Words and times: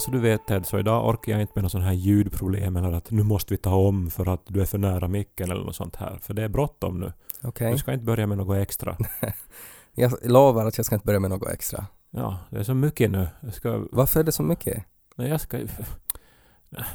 Bara 0.00 0.04
så 0.04 0.10
du 0.10 0.18
vet 0.18 0.46
Ted, 0.46 0.66
så 0.66 0.78
idag 0.78 1.08
orkar 1.08 1.32
jag 1.32 1.40
inte 1.40 1.52
med 1.54 1.62
någon 1.62 1.70
sån 1.70 1.82
här 1.82 1.92
ljudproblem 1.92 2.76
eller 2.76 2.92
att 2.92 3.10
nu 3.10 3.22
måste 3.22 3.54
vi 3.54 3.58
ta 3.58 3.74
om 3.74 4.10
för 4.10 4.28
att 4.28 4.42
du 4.46 4.60
är 4.60 4.64
för 4.64 4.78
nära 4.78 5.08
micken 5.08 5.50
eller 5.50 5.64
något 5.64 5.76
sånt 5.76 5.96
här. 5.96 6.18
För 6.22 6.34
det 6.34 6.42
är 6.42 6.48
bråttom 6.48 7.00
nu. 7.00 7.12
Okej. 7.42 7.72
Du 7.72 7.78
ska 7.78 7.92
inte 7.92 8.04
börja 8.04 8.26
med 8.26 8.38
något 8.38 8.56
extra. 8.56 8.96
Jag 9.94 10.12
lovar 10.22 10.66
att 10.66 10.76
jag 10.76 10.86
ska 10.86 10.94
inte 10.94 11.06
börja 11.06 11.20
med 11.20 11.30
något 11.30 11.48
extra. 11.48 11.86
Ja, 12.10 12.38
det 12.50 12.58
är 12.58 12.62
så 12.62 12.74
mycket 12.74 13.10
nu. 13.10 13.28
Jag 13.40 13.54
ska... 13.54 13.86
Varför 13.92 14.20
är 14.20 14.24
det 14.24 14.32
så 14.32 14.42
mycket? 14.42 14.84
Nej, 15.16 15.28
jag 15.28 15.40
ska... 15.40 15.58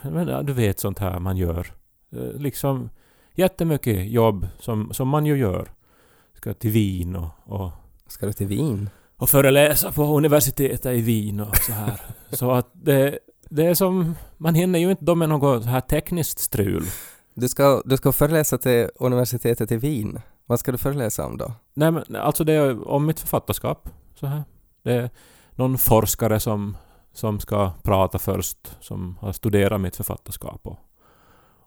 Men 0.04 0.28
ja, 0.28 0.42
du 0.44 0.54
vet 0.54 0.80
sånt 0.80 1.00
här 1.00 1.20
man 1.20 1.38
gör. 1.38 1.74
Eh, 2.12 2.34
Liksom 2.34 2.90
jättemycket 3.34 4.12
jobb 4.12 4.48
som, 4.60 4.94
som 4.94 5.08
man 5.08 5.26
ju 5.26 5.38
gör. 5.38 5.72
Ska 6.34 6.54
till 6.54 6.72
Wien 6.72 7.16
och, 7.16 7.30
och, 7.44 7.72
Ska 8.08 8.26
du 8.26 8.34
till 8.34 8.48
Wien? 8.48 8.90
Och 9.18 9.30
föreläsa 9.30 9.92
på 9.92 10.04
universitetet 10.04 10.86
i 10.86 11.02
Wien 11.02 11.40
och 11.40 11.58
så 11.58 11.72
här. 11.72 12.02
så 12.32 12.52
att 12.52 12.70
det, 12.74 13.20
det 13.50 13.66
är 13.66 13.74
som... 13.74 14.16
Man 14.38 14.56
hinner 14.56 14.80
ju 14.80 14.92
inte 14.92 15.06
då 15.06 15.16
med 15.16 15.30
något 15.30 15.64
så 15.64 15.70
här 15.70 15.82
tekniskt 15.82 16.40
strul. 16.40 16.86
Du 17.34 17.50
ska, 17.50 17.82
du 17.86 17.98
ska 17.98 18.12
föreläsa 18.12 18.58
till 18.58 18.90
universitetet 18.96 19.72
i 19.72 19.78
Wien. 19.78 20.22
Vad 20.46 20.60
ska 20.60 20.72
du 20.72 20.78
föreläsa 20.78 21.26
om 21.26 21.38
då? 21.38 21.54
Nej 21.74 21.92
men 21.92 22.16
alltså 22.16 22.44
det 22.44 22.54
är 22.54 22.88
om 22.88 23.06
mitt 23.06 23.20
författarskap. 23.20 23.90
Så 24.20 24.28
här. 24.28 24.44
Det 24.84 24.94
är 24.94 25.10
någon 25.52 25.78
forskare 25.78 26.40
som, 26.40 26.78
som 27.14 27.40
ska 27.40 27.72
prata 27.84 28.20
först, 28.20 28.78
som 28.80 29.18
har 29.22 29.32
studerat 29.32 29.82
mitt 29.82 29.96
författarskap. 29.96 30.68
Och, 30.68 30.80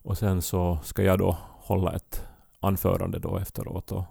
och 0.03 0.19
sen 0.19 0.43
så 0.43 0.79
ska 0.85 1.03
jag 1.03 1.19
då 1.19 1.37
hålla 1.59 1.93
ett 1.93 2.23
anförande 2.61 3.19
då 3.19 3.39
efteråt. 3.39 3.93
Och, 3.93 4.05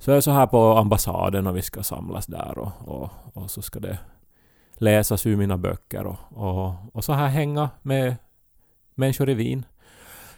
så 0.00 0.10
är 0.10 0.14
det 0.14 0.22
så 0.22 0.30
här 0.30 0.46
på 0.46 0.76
ambassaden 0.76 1.46
och 1.46 1.56
vi 1.56 1.62
ska 1.62 1.82
samlas 1.82 2.26
där 2.26 2.58
och, 2.58 2.72
och, 2.84 3.10
och 3.34 3.50
så 3.50 3.62
ska 3.62 3.80
det 3.80 3.98
läsas 4.72 5.26
ur 5.26 5.36
mina 5.36 5.58
böcker 5.58 6.06
och, 6.06 6.18
och, 6.30 6.74
och 6.92 7.04
så 7.04 7.12
här 7.12 7.26
hänga 7.26 7.70
med 7.82 8.16
människor 8.94 9.30
i 9.30 9.34
Wien. 9.34 9.64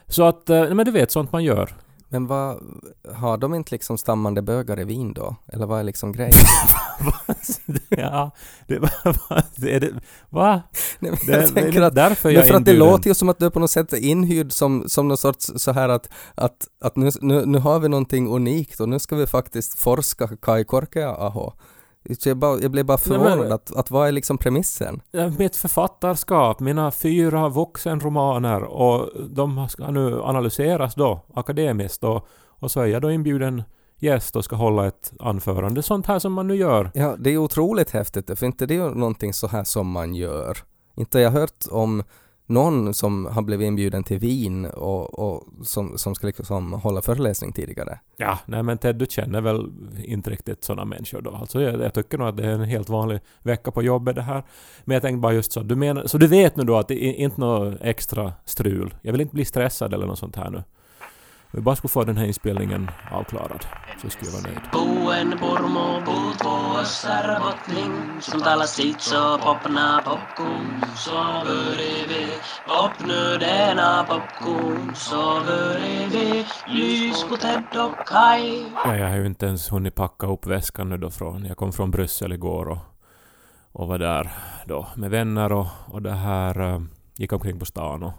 Så 0.06 0.22
att, 0.22 0.50
eh, 0.50 0.74
men 0.74 0.86
du 0.86 0.90
vet 0.90 1.10
sånt 1.10 1.32
man 1.32 1.44
gör. 1.44 1.74
Men 2.12 2.26
vad, 2.26 2.62
har 3.14 3.36
de 3.36 3.54
inte 3.54 3.74
liksom 3.74 3.98
stammande 3.98 4.42
bögar 4.42 4.80
i 4.80 4.84
Wien 4.84 5.12
då? 5.14 5.36
Eller 5.52 5.66
vad 5.66 5.80
är 5.80 5.84
liksom 5.84 6.12
grejen? 6.12 6.32
ja, 7.88 8.30
det 8.66 8.78
var... 8.78 8.90
Är 9.66 9.80
det, 9.80 9.92
va? 10.30 10.62
Nej, 10.98 11.12
Det, 11.26 11.32
jag 11.32 11.54
det 11.54 11.60
är 11.60 11.82
att, 11.82 11.94
därför 11.94 12.30
jag 12.30 12.46
för 12.46 12.54
är 12.54 12.56
att 12.56 12.64
det 12.64 12.72
låter 12.72 13.08
ju 13.08 13.14
som 13.14 13.28
att 13.28 13.38
du 13.38 13.46
är 13.46 13.50
på 13.50 13.60
något 13.60 13.70
sätt 13.70 13.92
inhyrd 13.92 14.52
som, 14.52 14.88
som 14.88 15.08
någon 15.08 15.16
sorts 15.16 15.52
så 15.56 15.72
här 15.72 15.88
att, 15.88 16.08
att, 16.34 16.68
att 16.80 16.96
nu, 16.96 17.10
nu, 17.20 17.46
nu 17.46 17.58
har 17.58 17.80
vi 17.80 17.88
någonting 17.88 18.28
unikt 18.28 18.80
och 18.80 18.88
nu 18.88 18.98
ska 18.98 19.16
vi 19.16 19.26
faktiskt 19.26 19.78
forska 19.78 20.28
Kai 20.42 20.64
Korkeaho. 20.64 21.52
Jag, 22.02 22.36
bara, 22.36 22.58
jag 22.60 22.70
blev 22.70 22.86
bara 22.86 22.98
Nej, 23.06 23.18
men- 23.18 23.28
förvånad 23.30 23.52
att, 23.52 23.76
att 23.76 23.90
vad 23.90 24.08
är 24.08 24.12
liksom 24.12 24.38
premissen? 24.38 25.00
Mitt 25.38 25.56
författarskap, 25.56 26.60
mina 26.60 26.90
fyra 26.90 27.48
vuxenromaner 27.48 28.62
och 28.62 29.10
de 29.30 29.68
ska 29.68 29.90
nu 29.90 30.22
analyseras 30.22 30.94
då 30.94 31.20
akademiskt 31.34 32.04
och, 32.04 32.26
och 32.48 32.70
så 32.70 32.80
är 32.80 32.86
jag 32.86 33.02
då 33.02 33.10
inbjuden 33.10 33.62
gäst 33.98 34.36
och 34.36 34.44
ska 34.44 34.56
hålla 34.56 34.86
ett 34.86 35.12
anförande. 35.20 35.82
Sånt 35.82 36.06
här 36.06 36.18
som 36.18 36.32
man 36.32 36.46
nu 36.46 36.56
gör. 36.56 36.90
Ja, 36.94 37.16
det 37.18 37.30
är 37.30 37.36
otroligt 37.36 37.90
häftigt, 37.90 38.38
för 38.38 38.46
inte 38.46 38.66
det 38.66 38.76
är 38.76 38.90
någonting 38.90 39.32
så 39.32 39.46
här 39.46 39.64
som 39.64 39.90
man 39.90 40.14
gör. 40.14 40.58
Inte 40.96 41.20
jag 41.20 41.30
hört 41.30 41.64
om 41.70 42.02
någon 42.52 42.94
som 42.94 43.26
har 43.26 43.42
blivit 43.42 43.66
inbjuden 43.66 44.04
till 44.04 44.18
Wien 44.18 44.66
och, 44.66 45.18
och 45.18 45.44
som, 45.62 45.98
som 45.98 46.14
ska 46.14 46.26
liksom 46.26 46.72
hålla 46.72 47.02
föreläsning 47.02 47.52
tidigare. 47.52 47.98
Ja, 48.16 48.38
nej 48.46 48.62
men 48.62 48.78
Ted, 48.78 48.96
du 48.96 49.06
känner 49.06 49.40
väl 49.40 49.72
inte 50.04 50.30
riktigt 50.30 50.64
sådana 50.64 50.84
människor 50.84 51.20
då? 51.20 51.30
Alltså 51.30 51.62
jag, 51.62 51.80
jag 51.80 51.94
tycker 51.94 52.18
nog 52.18 52.28
att 52.28 52.36
det 52.36 52.46
är 52.46 52.50
en 52.50 52.64
helt 52.64 52.88
vanlig 52.88 53.20
vecka 53.42 53.70
på 53.70 53.82
jobbet 53.82 54.14
det 54.14 54.22
här. 54.22 54.42
Men 54.84 54.94
jag 54.94 55.02
tänkte 55.02 55.20
bara 55.20 55.32
just 55.32 55.52
så, 55.52 55.60
du 55.60 55.76
menar, 55.76 56.06
så 56.06 56.18
du 56.18 56.26
vet 56.26 56.56
nu 56.56 56.64
då 56.64 56.76
att 56.76 56.88
det 56.88 57.04
är 57.04 57.14
inte 57.14 57.40
något 57.40 57.74
extra 57.80 58.32
strul? 58.44 58.94
Jag 59.02 59.12
vill 59.12 59.20
inte 59.20 59.34
bli 59.34 59.44
stressad 59.44 59.94
eller 59.94 60.06
något 60.06 60.18
sånt 60.18 60.36
här 60.36 60.50
nu. 60.50 60.62
Om 61.52 61.58
vi 61.58 61.62
bara 61.62 61.76
skulle 61.76 61.90
få 61.90 62.04
den 62.04 62.16
här 62.16 62.24
inspelningen 62.26 62.90
avklarad 63.10 63.66
så 64.02 64.10
skulle 64.10 64.30
jag 64.30 64.42
vara 64.42 64.52
nöjd. 64.52 64.60
Buen 64.72 65.38
purmo 65.38 66.00
puut 66.06 66.44
vuossar 66.44 67.40
botling 67.40 68.20
Sun 68.20 68.40
tala 68.40 68.66
sitso 68.66 69.38
popna 69.38 70.02
popkun 70.04 70.84
Så 70.96 71.10
börjar 71.46 72.08
vi 72.08 72.26
popnödena 72.68 74.04
popkun 74.04 74.94
Så 74.94 75.40
börjar 75.46 76.08
vi 76.10 76.44
lys 76.66 77.24
på 77.24 77.36
Ted 77.36 77.64
och 77.76 78.06
Kai 78.06 78.64
Ja, 78.84 78.96
jag 78.96 79.08
har 79.08 79.16
ju 79.16 79.26
inte 79.26 79.46
ens 79.46 79.72
hunnit 79.72 79.94
packa 79.94 80.26
upp 80.26 80.46
väskan 80.46 80.88
nu 80.88 80.98
då 80.98 81.10
från... 81.10 81.44
Jag 81.44 81.56
kom 81.56 81.72
från 81.72 81.90
Bryssel 81.90 82.32
igår 82.32 82.68
och, 82.68 82.78
och 83.72 83.88
var 83.88 83.98
där 83.98 84.30
då 84.66 84.86
med 84.96 85.10
vänner 85.10 85.52
och, 85.52 85.66
och 85.86 86.02
det 86.02 86.12
här... 86.12 86.60
eh, 86.60 86.80
gick 87.16 87.32
omkring 87.32 87.58
på 87.58 87.64
stan 87.64 88.02
och 88.02 88.12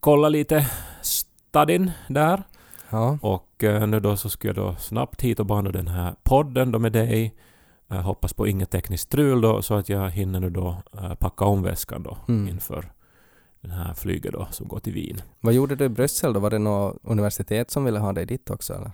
kollade 0.00 0.32
lite 0.32 0.66
stadin 1.48 1.90
där. 2.08 2.42
Ja, 2.90 3.18
Och 3.22 3.64
eh, 3.64 3.86
nu 3.86 4.00
då 4.00 4.16
så 4.16 4.28
ska 4.28 4.48
jag 4.48 4.54
då 4.56 4.74
snabbt 4.78 5.22
hit 5.22 5.40
och 5.40 5.46
bana 5.46 5.70
den 5.70 5.88
här 5.88 6.14
podden 6.22 6.72
då 6.72 6.78
med 6.78 6.92
dig. 6.92 7.34
Jag 7.88 8.02
hoppas 8.02 8.32
på 8.32 8.46
inget 8.46 8.70
tekniskt 8.70 9.04
strul 9.04 9.40
då 9.40 9.62
så 9.62 9.74
att 9.74 9.88
jag 9.88 10.10
hinner 10.10 10.40
nu 10.40 10.50
då 10.50 10.76
eh, 10.98 11.14
packa 11.14 11.44
om 11.44 11.62
väskan 11.62 12.02
då 12.02 12.16
Mm. 12.28 12.48
inför 12.48 12.92
den 13.60 13.70
här 13.70 13.94
flyget 13.94 14.32
då 14.32 14.46
som 14.50 14.68
går 14.68 14.78
till 14.78 14.92
Wien. 14.92 15.20
vad 15.40 15.54
gjorde 15.54 15.76
du 15.76 15.84
i 15.84 15.88
Bryssel 15.88 16.32
då? 16.32 16.40
Var 16.40 16.50
det 16.50 16.58
något 16.58 16.96
universitet 17.02 17.70
som 17.70 17.84
ville 17.84 17.98
ha 17.98 18.12
dig 18.12 18.26
dit 18.26 18.50
också 18.50 18.74
eller? 18.74 18.90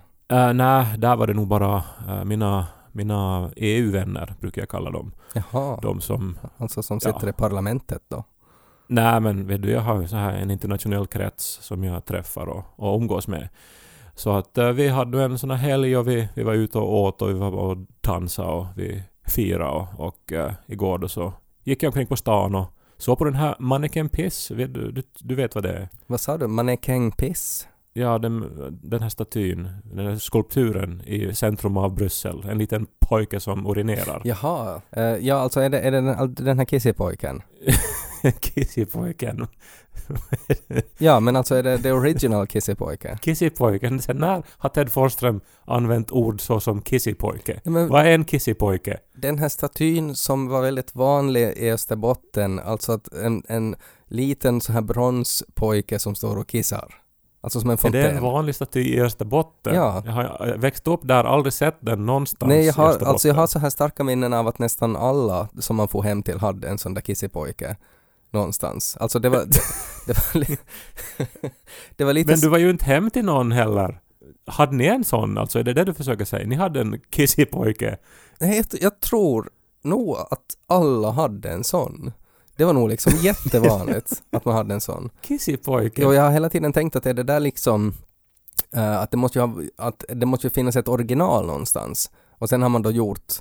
Uh, 0.49 0.53
nej, 0.53 0.97
där 0.97 1.15
var 1.15 1.27
det 1.27 1.33
nog 1.33 1.47
bara 1.47 1.83
eh, 2.07 2.23
mina, 2.23 2.67
mina 2.91 3.49
EU-vänner, 3.55 4.33
brukar 4.39 4.61
jag 4.61 4.69
kalla 4.69 4.91
dem. 4.91 5.11
Jaha, 5.33 5.79
De 5.81 6.01
som... 6.01 6.37
alltså 6.57 6.83
som 6.83 6.99
ja. 7.03 7.13
sitter 7.13 7.29
i 7.29 7.33
parlamentet 7.33 8.01
då? 8.07 8.23
Nej 8.93 9.19
men 9.19 9.47
vet 9.47 9.61
du, 9.61 9.71
jag 9.71 9.81
har 9.81 10.05
så 10.05 10.15
här 10.15 10.33
en 10.33 10.51
internationell 10.51 11.07
krets 11.07 11.59
som 11.61 11.83
jag 11.83 12.05
träffar 12.05 12.45
och, 12.45 12.63
och 12.75 12.97
umgås 12.97 13.27
med. 13.27 13.49
Så 14.15 14.31
att 14.31 14.57
eh, 14.57 14.69
vi 14.69 14.87
hade 14.87 15.23
en 15.23 15.37
sån 15.37 15.51
här 15.51 15.57
helg 15.57 15.97
och 15.97 16.07
vi, 16.07 16.29
vi 16.35 16.43
var 16.43 16.53
ute 16.53 16.77
och 16.77 17.01
åt 17.01 17.21
och 17.21 17.29
vi 17.29 17.33
var 17.33 17.51
och 17.51 17.77
dansade 18.01 18.49
och 18.49 18.65
vi 18.75 19.03
firade 19.27 19.71
och, 19.71 20.07
och 20.07 20.33
eh, 20.33 20.51
igår 20.65 20.97
då 20.97 21.07
så 21.07 21.33
gick 21.63 21.83
jag 21.83 21.89
omkring 21.89 22.07
på 22.07 22.15
stan 22.15 22.55
och 22.55 22.65
såg 22.97 23.17
på 23.17 23.25
den 23.25 23.35
här 23.35 23.55
Manneken 23.59 24.09
Piss. 24.09 24.51
Vet 24.51 24.73
Du, 24.73 24.91
du, 24.91 25.03
du 25.19 25.35
vet 25.35 25.55
vad 25.55 25.63
det 25.63 25.73
är? 25.73 25.89
Vad 26.07 26.19
sa 26.19 26.37
du? 26.37 26.47
Mannekängpiss? 26.47 27.67
Ja, 27.93 28.17
den, 28.17 28.49
den 28.83 29.01
här 29.01 29.09
statyn, 29.09 29.69
den 29.83 30.07
här 30.07 30.15
skulpturen 30.15 31.01
i 31.05 31.35
centrum 31.35 31.77
av 31.77 31.95
Bryssel. 31.95 32.45
En 32.49 32.57
liten 32.57 32.87
pojke 32.99 33.39
som 33.39 33.67
urinerar. 33.67 34.21
Jaha, 34.23 34.81
eh, 34.91 35.03
ja 35.03 35.35
alltså 35.35 35.59
är 35.59 35.69
det, 35.69 35.79
är 35.79 35.91
det 35.91 36.01
den, 36.01 36.35
den 36.35 36.57
här 36.57 36.65
kissepojken? 38.31 38.37
Kissipojken. 38.57 39.47
Ja, 40.97 41.19
men 41.19 41.35
alltså 41.35 41.55
är 41.55 41.63
det 41.63 41.77
the 41.77 41.91
original 41.91 42.47
kissepojke? 42.47 43.17
Kissipojken. 43.21 43.99
Sen 44.01 44.17
när 44.17 44.43
har 44.49 44.69
Ted 44.69 44.91
Forsström 44.91 45.41
använt 45.65 46.11
ord 46.11 46.41
så 46.41 46.59
som 46.59 46.81
kissipojke? 46.81 47.61
Ja, 47.63 47.71
men 47.71 47.89
Vad 47.89 48.05
är 48.05 48.11
en 48.11 48.25
kissipojke? 48.25 48.99
den 49.15 49.39
här 49.39 49.49
statyn 49.49 50.15
som 50.15 50.47
var 50.47 50.61
väldigt 50.61 50.95
vanlig 50.95 51.41
i 51.57 51.71
Österbotten, 51.71 52.59
alltså 52.59 52.91
att 52.91 53.13
en, 53.13 53.43
en 53.47 53.75
liten 54.07 54.61
så 54.61 54.73
här 54.73 54.81
bronspojke 54.81 55.99
som 55.99 56.15
står 56.15 56.37
och 56.37 56.47
kissar. 56.47 56.93
Alltså 57.41 57.59
som 57.59 57.69
en 57.69 57.73
Är 57.73 57.77
fontän. 57.77 58.01
det 58.01 58.09
en 58.09 58.23
vanlig 58.23 58.55
staty 58.55 58.79
i 58.81 59.01
Österbotten? 59.01 59.75
Ja. 59.75 60.03
Jag 60.05 60.11
har 60.11 60.55
växt 60.57 60.87
upp 60.87 60.99
där, 61.03 61.23
aldrig 61.23 61.53
sett 61.53 61.77
den 61.79 62.05
någonstans 62.05 62.49
Nej, 62.49 62.65
jag 62.65 62.73
har, 62.73 63.05
alltså 63.05 63.27
jag 63.27 63.35
har 63.35 63.47
så 63.47 63.59
här 63.59 63.69
starka 63.69 64.03
minnen 64.03 64.33
av 64.33 64.47
att 64.47 64.59
nästan 64.59 64.95
alla 64.95 65.49
som 65.59 65.75
man 65.75 65.87
får 65.87 66.03
hem 66.03 66.23
till 66.23 66.39
hade 66.39 66.67
en 66.67 66.77
sån 66.77 66.93
där 66.93 67.01
kissepojke 67.01 67.75
någonstans. 68.33 68.97
Alltså 68.99 69.19
det 69.19 69.29
var... 69.29 69.45
det, 70.07 70.13
var 70.13 70.39
li- 70.39 70.57
det 71.95 72.03
var 72.03 72.13
lite... 72.13 72.31
Men 72.31 72.39
du 72.39 72.49
var 72.49 72.57
ju 72.57 72.69
inte 72.69 72.85
hem 72.85 73.09
till 73.09 73.25
någon 73.25 73.51
heller. 73.51 73.99
Hade 74.47 74.75
ni 74.75 74.85
en 74.85 75.03
sån? 75.03 75.37
Alltså 75.37 75.59
är 75.59 75.63
det 75.63 75.73
det 75.73 75.83
du 75.83 75.93
försöker 75.93 76.25
säga? 76.25 76.47
Ni 76.47 76.55
hade 76.55 76.81
en 76.81 76.99
kissipojke? 77.09 77.97
Nej, 78.39 78.57
jag, 78.57 78.81
jag 78.81 78.99
tror 78.99 79.49
nog 79.83 80.17
att 80.17 80.45
alla 80.67 81.11
hade 81.11 81.49
en 81.49 81.63
sån. 81.63 82.11
Det 82.55 82.65
var 82.65 82.73
nog 82.73 82.89
liksom 82.89 83.13
jättevanligt 83.21 84.23
att 84.31 84.45
man 84.45 84.55
hade 84.55 84.73
en 84.73 84.81
sån. 84.81 85.09
Kissipojke? 85.21 86.01
Jo, 86.01 86.13
jag 86.13 86.21
har 86.23 86.31
hela 86.31 86.49
tiden 86.49 86.73
tänkt 86.73 86.95
att 86.95 87.05
är 87.05 87.13
det 87.13 87.23
där 87.23 87.39
liksom 87.39 87.93
eh, 88.75 88.99
att, 88.99 89.11
det 89.11 89.17
måste 89.17 89.39
ju 89.39 89.45
ha, 89.45 89.55
att 89.77 90.03
det 90.07 90.25
måste 90.25 90.47
ju 90.47 90.51
finnas 90.51 90.75
ett 90.75 90.87
original 90.87 91.45
någonstans. 91.45 92.11
Och 92.37 92.49
sen 92.49 92.61
har 92.61 92.69
man 92.69 92.81
då 92.81 92.91
gjort 92.91 93.33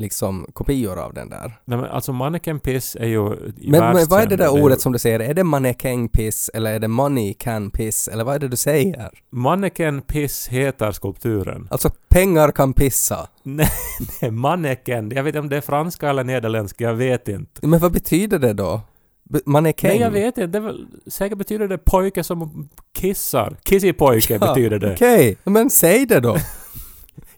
liksom 0.00 0.46
kopior 0.52 0.98
av 0.98 1.14
den 1.14 1.28
där. 1.30 1.52
Nej, 1.64 1.78
men 1.78 1.84
alltså 1.90 2.12
mannequin 2.12 2.60
piss 2.60 2.96
är 3.00 3.06
ju 3.06 3.28
Men, 3.56 3.94
men 3.94 4.06
vad 4.08 4.22
är 4.22 4.26
det 4.26 4.36
där 4.36 4.56
ju- 4.56 4.62
ordet 4.62 4.80
som 4.80 4.92
du 4.92 4.98
säger? 4.98 5.20
Är 5.20 5.34
det 5.34 5.44
mannekängpiss 5.44 6.50
eller 6.54 6.72
är 6.72 6.78
det 6.78 6.88
money 6.88 7.34
can 7.34 7.70
piss 7.70 8.08
eller 8.08 8.24
vad 8.24 8.34
är 8.34 8.38
det 8.38 8.48
du 8.48 8.56
säger? 8.56 9.10
Mannequin 9.30 10.02
piss 10.02 10.48
heter 10.48 10.92
skulpturen. 10.92 11.68
Alltså 11.70 11.90
pengar 12.08 12.50
kan 12.50 12.72
pissa. 12.72 13.28
Nej, 13.42 13.68
nej, 14.22 14.30
mannequin. 14.30 15.10
Jag 15.14 15.22
vet 15.22 15.28
inte 15.28 15.40
om 15.40 15.48
det 15.48 15.56
är 15.56 15.60
franska 15.60 16.10
eller 16.10 16.24
nederländska, 16.24 16.84
jag 16.84 16.94
vet 16.94 17.28
inte. 17.28 17.66
Men 17.66 17.80
vad 17.80 17.92
betyder 17.92 18.38
det 18.38 18.52
då? 18.52 18.80
Mannekäng? 19.44 19.90
Nej, 19.90 20.00
jag 20.00 20.10
vet 20.10 20.38
inte. 20.38 20.46
Det 20.46 20.60
väl, 20.60 20.86
säkert 21.06 21.38
betyder 21.38 21.68
det 21.68 21.78
pojke 21.78 22.24
som 22.24 22.68
kissar. 22.94 23.56
Kissipojke 23.62 24.38
betyder 24.38 24.78
det. 24.78 24.92
Okej, 24.92 25.36
men 25.44 25.70
säg 25.70 26.06
det 26.06 26.20
då. 26.20 26.36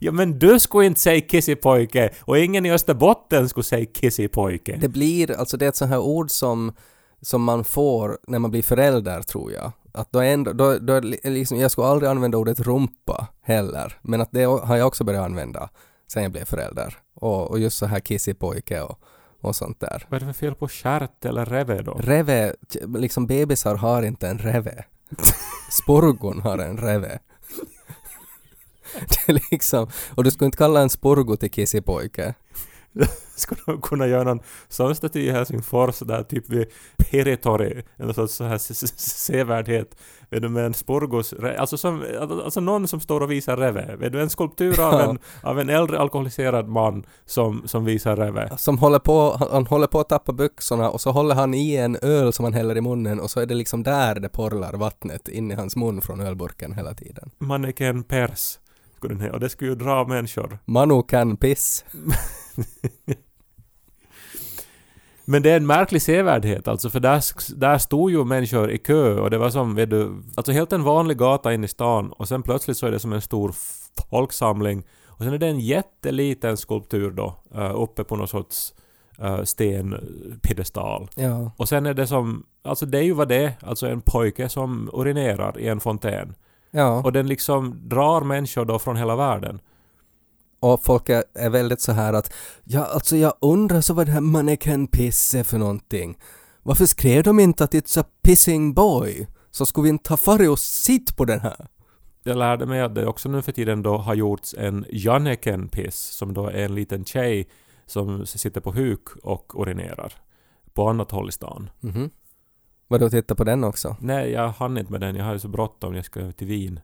Ja 0.04 0.12
men 0.12 0.38
du 0.38 0.60
skulle 0.60 0.86
inte 0.86 1.00
säga 1.00 1.20
kissipojke 1.20 2.10
och 2.20 2.38
ingen 2.38 2.66
i 2.66 2.72
Österbotten 2.72 3.48
skulle 3.48 3.64
säga 3.64 3.86
kissipojke. 3.86 4.78
Det 4.80 4.88
blir, 4.88 5.38
alltså 5.38 5.56
det 5.56 5.64
är 5.64 5.68
ett 5.68 5.76
sånt 5.76 5.90
här 5.90 6.00
ord 6.00 6.30
som, 6.30 6.72
som 7.20 7.42
man 7.42 7.64
får 7.64 8.18
när 8.26 8.38
man 8.38 8.50
blir 8.50 8.62
förälder 8.62 9.22
tror 9.22 9.52
jag. 9.52 9.72
Att 9.92 10.12
då 10.12 10.18
är 10.18 10.32
ändå, 10.32 10.52
då, 10.52 10.78
då 10.78 11.00
liksom, 11.24 11.58
jag 11.58 11.70
skulle 11.70 11.86
aldrig 11.86 12.10
använda 12.10 12.38
ordet 12.38 12.60
rumpa 12.60 13.26
heller, 13.42 13.98
men 14.02 14.20
att 14.20 14.32
det 14.32 14.44
har 14.44 14.76
jag 14.76 14.86
också 14.86 15.04
börjat 15.04 15.24
använda 15.24 15.68
sen 16.12 16.22
jag 16.22 16.32
blev 16.32 16.44
förälder. 16.44 16.98
Och, 17.14 17.50
och 17.50 17.58
just 17.58 17.78
så 17.78 17.86
här 17.86 18.00
kissipojke 18.00 18.80
och, 18.80 18.98
och 19.40 19.56
sånt 19.56 19.80
där. 19.80 20.06
Vad 20.08 20.22
är 20.22 20.26
det 20.26 20.32
för 20.32 20.40
fel 20.40 20.54
på 20.54 20.68
stjärt 20.68 21.24
eller 21.24 21.46
reve 21.46 21.82
då? 21.82 21.92
Reve, 21.92 22.54
liksom 22.98 23.26
bebisar 23.26 23.74
har 23.74 24.02
inte 24.02 24.28
en 24.28 24.38
reve. 24.38 24.84
Sporgon 25.70 26.40
har 26.40 26.58
en 26.58 26.76
reve. 26.76 27.18
Det 29.26 29.32
är 29.32 29.40
liksom, 29.50 29.86
och 30.14 30.24
du 30.24 30.30
skulle 30.30 30.46
inte 30.46 30.58
kalla 30.58 30.80
en 30.80 30.90
sporgo 30.90 31.36
till 31.36 31.50
kissipojke. 31.50 32.34
Skulle 33.36 33.60
de 33.66 33.80
kunna 33.80 34.06
göra 34.06 34.22
någon 34.24 34.40
sån 34.68 34.94
staty 34.94 35.20
i 35.20 35.30
Helsingfors 35.30 35.98
där 35.98 36.22
typ 36.22 36.48
vid 36.50 36.66
Peritori, 36.96 37.82
en 37.96 38.14
sorts 38.14 38.34
så 38.34 38.44
här 38.44 38.58
se- 38.58 38.74
se- 38.74 38.86
sevärdhet, 38.96 39.96
vet 40.30 40.42
du, 40.42 40.48
med 40.48 40.66
en 40.66 40.74
sporgos, 40.74 41.34
alltså, 41.58 41.76
som, 41.76 42.04
alltså 42.44 42.60
någon 42.60 42.88
som 42.88 43.00
står 43.00 43.20
och 43.20 43.30
visar 43.30 43.56
reve, 43.56 43.96
vet 43.96 44.12
du, 44.12 44.20
en 44.22 44.30
skulptur 44.30 44.80
av, 44.80 45.00
en, 45.00 45.18
av 45.42 45.60
en 45.60 45.68
äldre 45.68 45.98
alkoholiserad 45.98 46.68
man 46.68 47.04
som, 47.26 47.62
som 47.66 47.84
visar 47.84 48.16
reve. 48.16 48.50
Som 48.58 48.78
håller 48.78 48.98
på, 48.98 49.36
han- 49.50 49.66
håller 49.66 49.86
på 49.86 50.00
att 50.00 50.08
tappa 50.08 50.32
byxorna 50.32 50.90
och 50.90 51.00
så 51.00 51.10
håller 51.10 51.34
han 51.34 51.54
i 51.54 51.74
en 51.76 51.96
öl 52.02 52.32
som 52.32 52.44
han 52.44 52.54
häller 52.54 52.76
i 52.76 52.80
munnen 52.80 53.20
och 53.20 53.30
så 53.30 53.40
är 53.40 53.46
det 53.46 53.54
liksom 53.54 53.82
där 53.82 54.14
det 54.20 54.28
porlar 54.28 54.72
vattnet 54.72 55.28
in 55.28 55.50
i 55.50 55.54
hans 55.54 55.76
mun 55.76 56.00
från 56.00 56.20
ölburken 56.20 56.72
hela 56.72 56.94
tiden. 56.94 57.30
Mannequin 57.38 58.02
pers, 58.04 58.58
skulle 59.02 59.14
den 59.14 59.22
heta, 59.22 59.34
och 59.34 59.40
det 59.40 59.48
skulle 59.48 59.70
ju 59.70 59.76
dra 59.76 60.06
människor. 60.06 60.58
Manu 60.64 61.02
kan 61.02 61.36
piss. 61.36 61.84
Men 65.24 65.42
det 65.42 65.50
är 65.50 65.56
en 65.56 65.66
märklig 65.66 66.02
sevärdhet 66.02 66.68
alltså, 66.68 66.90
för 66.90 67.00
där, 67.00 67.22
där 67.56 67.78
stod 67.78 68.10
ju 68.10 68.24
människor 68.24 68.70
i 68.70 68.78
kö 68.78 69.20
och 69.20 69.30
det 69.30 69.38
var 69.38 69.50
som, 69.50 69.74
vet 69.74 69.90
du, 69.90 70.22
alltså 70.34 70.52
helt 70.52 70.72
en 70.72 70.82
vanlig 70.82 71.18
gata 71.18 71.54
in 71.54 71.64
i 71.64 71.68
stan 71.68 72.12
och 72.12 72.28
sen 72.28 72.42
plötsligt 72.42 72.76
så 72.76 72.86
är 72.86 72.90
det 72.90 72.98
som 72.98 73.12
en 73.12 73.20
stor 73.20 73.54
folksamling 74.10 74.84
och 75.06 75.24
sen 75.24 75.32
är 75.32 75.38
det 75.38 75.46
en 75.46 75.60
jätteliten 75.60 76.56
skulptur 76.56 77.10
då, 77.10 77.36
uh, 77.54 77.82
uppe 77.82 78.04
på 78.04 78.16
någon 78.16 78.28
sorts 78.28 78.74
uh, 79.22 79.42
stenpiedestal. 79.42 81.08
Ja. 81.14 81.50
Och 81.56 81.68
sen 81.68 81.86
är 81.86 81.94
det 81.94 82.06
som, 82.06 82.46
alltså 82.62 82.86
det 82.86 82.98
är 82.98 83.02
ju 83.02 83.12
vad 83.12 83.28
det 83.28 83.44
är, 83.44 83.52
alltså 83.60 83.86
en 83.86 84.00
pojke 84.00 84.48
som 84.48 84.90
urinerar 84.94 85.58
i 85.58 85.68
en 85.68 85.80
fontän. 85.80 86.34
Ja. 86.74 87.02
Och 87.04 87.12
den 87.12 87.26
liksom 87.26 87.88
drar 87.88 88.20
människor 88.20 88.64
då 88.64 88.78
från 88.78 88.96
hela 88.96 89.16
världen. 89.16 89.60
Och 90.60 90.84
folk 90.84 91.08
är, 91.08 91.24
är 91.34 91.50
väldigt 91.50 91.80
så 91.80 91.92
här 91.92 92.12
att 92.12 92.34
ja, 92.64 92.84
alltså 92.84 93.16
jag 93.16 93.34
undrar 93.40 93.80
så 93.80 93.94
vad 93.94 94.06
det 94.06 94.12
här 94.12 94.20
mannequin 94.20 94.86
piss 94.86 95.34
är 95.34 95.44
för 95.44 95.58
någonting. 95.58 96.18
Varför 96.62 96.86
skrev 96.86 97.22
de 97.22 97.40
inte 97.40 97.64
att 97.64 97.74
it's 97.74 98.00
a 98.00 98.04
pissing 98.22 98.74
boy? 98.74 99.26
Så 99.50 99.66
skulle 99.66 99.82
vi 99.82 99.88
inte 99.88 100.12
ha 100.12 100.16
farit 100.16 100.48
och 100.48 100.58
sitt 100.58 101.16
på 101.16 101.24
den 101.24 101.40
här? 101.40 101.66
Jag 102.22 102.38
lärde 102.38 102.66
mig 102.66 102.80
att 102.80 102.94
det 102.94 103.06
också 103.06 103.28
nu 103.28 103.42
för 103.42 103.52
tiden 103.52 103.82
då 103.82 103.96
har 103.96 104.14
gjorts 104.14 104.54
en 104.58 104.86
Janneken 104.90 105.68
piss 105.68 105.96
som 105.96 106.34
då 106.34 106.46
är 106.46 106.64
en 106.64 106.74
liten 106.74 107.04
tjej 107.04 107.48
som 107.86 108.26
sitter 108.26 108.60
på 108.60 108.72
huk 108.72 109.08
och 109.22 109.60
urinerar 109.60 110.12
på 110.74 110.88
annat 110.88 111.10
håll 111.10 111.28
i 111.28 111.32
stan. 111.32 111.70
Mhm. 111.80 112.10
Vadå, 112.92 113.10
titta 113.10 113.34
på 113.34 113.44
den 113.44 113.64
också? 113.64 113.96
Nej, 114.00 114.30
jag 114.30 114.48
hann 114.48 114.78
inte 114.78 114.92
med 114.92 115.00
den. 115.00 115.16
Jag 115.16 115.24
hade 115.24 115.38
så 115.38 115.48
bråttom. 115.48 115.94
Jag 115.94 116.04
ska 116.04 116.32
till 116.32 116.46
Wien 116.46 116.80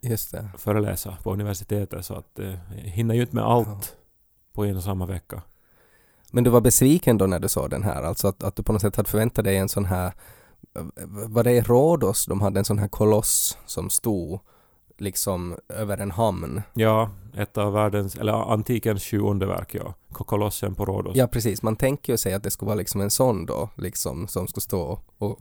Just 0.00 0.32
det. 0.32 0.50
föreläsa 0.58 1.16
på 1.22 1.32
universitetet 1.32 2.04
så 2.04 2.14
att 2.14 2.38
eh, 2.38 2.54
jag 2.76 2.90
hinner 2.90 3.14
ju 3.14 3.20
inte 3.20 3.34
med 3.34 3.44
allt 3.44 3.96
på 4.52 4.64
en 4.64 4.76
och 4.76 4.82
samma 4.82 5.06
vecka. 5.06 5.42
Men 6.30 6.44
du 6.44 6.50
var 6.50 6.60
besviken 6.60 7.18
då 7.18 7.26
när 7.26 7.38
du 7.38 7.48
såg 7.48 7.70
den 7.70 7.82
här, 7.82 8.02
alltså 8.02 8.28
att, 8.28 8.42
att 8.42 8.56
du 8.56 8.62
på 8.62 8.72
något 8.72 8.82
sätt 8.82 8.96
hade 8.96 9.08
förväntat 9.08 9.44
dig 9.44 9.56
en 9.56 9.68
sån 9.68 9.84
här, 9.84 10.12
var 11.06 11.44
det 11.44 11.52
i 11.52 11.60
Rhodos 11.60 12.26
de 12.26 12.40
hade 12.40 12.60
en 12.60 12.64
sån 12.64 12.78
här 12.78 12.88
koloss 12.88 13.58
som 13.66 13.90
stod 13.90 14.40
liksom 15.00 15.56
över 15.68 15.98
en 15.98 16.10
hamn? 16.10 16.62
Ja, 16.74 17.10
ett 17.36 17.58
av 17.58 17.72
världens, 17.72 18.16
eller 18.16 18.52
antikens 18.52 19.04
sju 19.04 19.18
underverk, 19.18 19.74
ja. 19.74 19.94
Kolossen 20.08 20.74
på 20.74 20.84
Rhodos. 20.84 21.16
Ja 21.16 21.26
precis, 21.26 21.62
man 21.62 21.76
tänker 21.76 22.12
ju 22.12 22.16
sig 22.16 22.34
att 22.34 22.42
det 22.42 22.50
skulle 22.50 22.66
vara 22.66 22.78
liksom 22.78 23.00
en 23.00 23.10
sån 23.10 23.46
då, 23.46 23.68
liksom 23.74 24.28
som 24.28 24.46
skulle 24.46 24.62
stå 24.62 25.00
och 25.18 25.38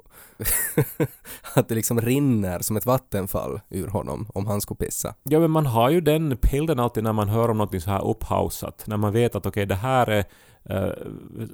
att 1.56 1.70
det 1.70 1.76
liksom 1.76 2.02
rinner 2.02 2.60
som 2.60 2.78
ett 2.78 2.86
vattenfall 2.86 3.60
ur 3.70 3.88
honom 3.88 4.28
om 4.34 4.48
han 4.48 4.62
skulle 4.62 4.78
pissa. 4.78 5.16
Ja 5.24 5.40
men 5.40 5.52
man 5.52 5.66
har 5.66 5.90
ju 5.90 6.02
den 6.02 6.38
bilden 6.42 6.80
alltid 6.80 7.04
när 7.04 7.14
man 7.14 7.30
hör 7.30 7.50
om 7.50 7.58
något 7.58 7.84
så 7.84 7.90
här 7.90 8.06
upphausat. 8.06 8.84
När 8.88 8.98
man 8.98 9.14
vet 9.14 9.36
att 9.36 9.46
okej 9.46 9.66
det 9.66 9.76
här 9.76 10.08
är 10.08 10.26
eh, 10.64 10.92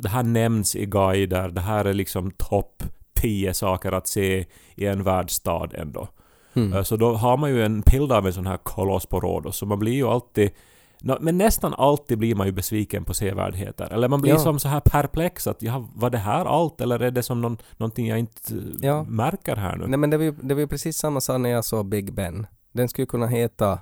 det 0.02 0.10
här 0.10 0.24
nämns 0.24 0.76
i 0.76 0.86
guider, 0.86 1.50
det 1.50 1.62
här 1.62 1.86
är 1.86 1.94
liksom 1.94 2.32
topp 2.32 2.84
10 3.14 3.54
saker 3.54 3.92
att 3.92 4.08
se 4.08 4.46
i 4.76 4.86
en 4.86 5.04
världsstad 5.04 5.70
ändå. 5.74 6.08
Mm. 6.56 6.74
Eh, 6.74 6.84
Så 6.84 6.96
då 6.98 7.14
har 7.14 7.38
man 7.38 7.50
ju 7.50 7.66
en 7.66 7.82
bild 7.82 8.12
av 8.12 8.28
en 8.28 8.34
sån 8.34 8.48
här 8.48 8.58
koloss 8.58 9.06
på 9.06 9.20
Rhodos, 9.20 9.58
så 9.58 9.66
man 9.66 9.80
blir 9.80 9.94
ju 9.94 10.08
alltid 10.08 10.52
men 11.20 11.38
nästan 11.38 11.74
alltid 11.74 12.18
blir 12.18 12.36
man 12.36 12.48
ju 12.48 12.54
besviken 12.54 13.06
på 13.06 13.14
sevärdheter. 13.14 13.94
Eller 13.94 14.08
man 14.10 14.22
blir 14.22 14.32
Ja. 14.32 14.40
som 14.40 14.60
så 14.60 14.68
här 14.68 14.80
perplex 14.80 15.48
att 15.48 15.62
ja, 15.62 15.88
var 15.96 16.10
det 16.10 16.18
här 16.18 16.46
allt 16.46 16.82
eller 16.82 17.00
är 17.00 17.12
det 17.12 17.24
som 17.24 17.42
någon, 17.42 17.58
någonting 17.78 18.08
jag 18.08 18.20
inte 18.20 18.54
eh, 18.56 18.60
Ja. 18.82 19.04
märker 19.04 19.56
här 19.56 19.76
nu? 19.78 19.88
Nej 19.88 19.98
men 20.00 20.10
det 20.10 20.18
var, 20.18 20.24
ju, 20.24 20.32
det 20.32 20.54
var 20.54 20.62
ju 20.62 20.68
precis 20.68 20.98
samma 20.98 21.22
sak 21.22 21.40
när 21.42 21.50
jag 21.50 21.66
såg 21.66 21.86
Big 21.86 22.14
Ben. 22.14 22.48
Den 22.72 22.90
skulle 22.90 23.06
kunna 23.06 23.28
heta 23.28 23.80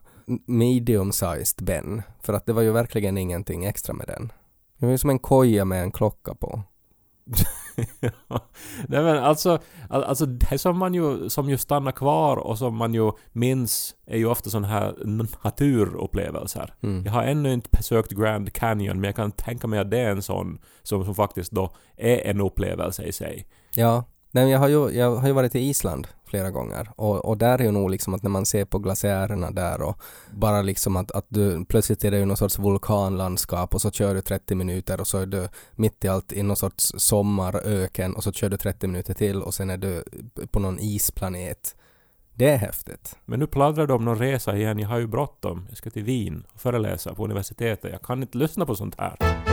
medium-sized 0.48 1.64
Ben, 1.64 2.02
för 2.22 2.34
att 2.34 2.46
det 2.46 2.54
var 2.54 2.62
ju 2.62 2.72
verkligen 2.72 3.18
ingenting 3.18 3.66
extra 3.66 3.94
med 3.94 4.08
den. 4.08 4.32
Det 4.78 4.86
var 4.86 4.92
ju 4.92 4.98
som 4.98 5.10
en 5.10 5.20
koja 5.20 5.66
med 5.66 5.84
en 5.84 5.92
klocka 5.92 6.34
på. 6.36 6.62
Ja. 8.28 8.40
Nej 8.88 9.04
men 9.04 9.18
alltså, 9.18 9.60
al- 9.90 10.04
alltså 10.04 10.26
det 10.26 10.58
som 10.58 10.78
man 10.78 10.94
ju, 10.94 11.30
som 11.30 11.50
ju 11.50 11.58
stannar 11.58 11.92
kvar 11.92 12.38
och 12.38 12.58
som 12.58 12.76
man 12.76 12.94
ju 12.94 13.12
minns 13.32 13.96
är 14.06 14.18
ju 14.18 14.26
ofta 14.26 14.50
sådana 14.50 14.68
här 14.68 14.96
naturupplevelser. 15.06 16.74
Mm. 16.84 17.06
Jag 17.06 17.12
har 17.12 17.24
ännu 17.24 17.54
inte 17.54 17.70
besökt 17.72 18.12
Grand 18.12 18.54
Canyon 18.54 18.96
men 18.96 19.04
jag 19.08 19.16
kan 19.16 19.32
tänka 19.32 19.68
mig 19.68 19.80
att 19.80 19.92
det 19.92 20.00
är 20.00 20.12
en 20.12 20.22
sån 20.22 20.60
som, 20.84 21.06
som 21.06 21.16
faktiskt 21.16 21.52
då 21.52 21.74
är 21.98 22.18
en 22.30 22.42
upplevelse 22.42 23.04
i 23.04 23.12
sig. 23.12 23.48
Ja, 23.76 24.04
nej, 24.32 24.50
jag, 24.50 24.60
har 24.60 24.68
ju, 24.68 24.90
jag 24.90 25.16
har 25.16 25.28
ju 25.28 25.34
varit 25.34 25.56
i 25.56 25.60
Island 25.60 26.08
flera 26.32 26.52
gånger 26.52 26.92
och, 26.96 27.26
och 27.26 27.38
där 27.38 27.60
är 27.60 27.64
ju 27.64 27.72
nog 27.72 27.90
liksom 27.90 28.14
att 28.14 28.24
när 28.24 28.30
man 28.30 28.46
ser 28.46 28.66
på 28.66 28.80
glaciärerna 28.80 29.52
där 29.52 29.82
och 29.82 30.02
bara 30.32 30.62
liksom 30.62 30.96
att, 30.96 31.12
att 31.12 31.26
du 31.30 31.66
plötsligt 31.66 32.04
är 32.04 32.12
det 32.12 32.18
ju 32.18 32.26
någon 32.26 32.38
sorts 32.38 32.60
vulkanlandskap 32.60 33.76
och 33.76 33.82
så 33.82 33.92
kör 33.92 34.16
du 34.16 34.22
30 34.22 34.56
minuter 34.56 35.00
och 35.00 35.08
så 35.08 35.18
är 35.18 35.26
du 35.26 35.48
mitt 35.76 36.06
i 36.06 36.08
allt 36.08 36.34
i 36.34 36.44
någon 36.44 36.56
sorts 36.56 36.94
sommaröken 36.98 38.16
och 38.16 38.24
så 38.24 38.32
kör 38.32 38.50
du 38.50 38.58
30 38.58 38.88
minuter 38.88 39.14
till 39.14 39.42
och 39.42 39.54
sen 39.54 39.70
är 39.70 39.78
du 39.78 40.04
på 40.52 40.60
någon 40.60 40.80
isplanet. 40.80 41.76
Det 42.34 42.50
är 42.50 42.58
häftigt. 42.58 43.18
Men 43.26 43.40
nu 43.40 43.48
pladdrar 43.48 43.88
du 43.88 43.94
om 43.94 44.06
någon 44.06 44.18
resa 44.20 44.58
igen. 44.58 44.80
Jag 44.80 44.90
har 44.90 45.00
ju 45.00 45.08
bråttom. 45.08 45.66
Jag 45.70 45.78
ska 45.78 45.90
till 45.90 46.04
Wien 46.04 46.46
och 46.54 46.62
föreläsa 46.62 47.16
på 47.16 47.26
universitetet. 47.26 47.92
Jag 47.92 48.02
kan 48.02 48.22
inte 48.22 48.38
lyssna 48.38 48.66
på 48.66 48.76
sånt 48.76 48.96
här. 48.98 49.51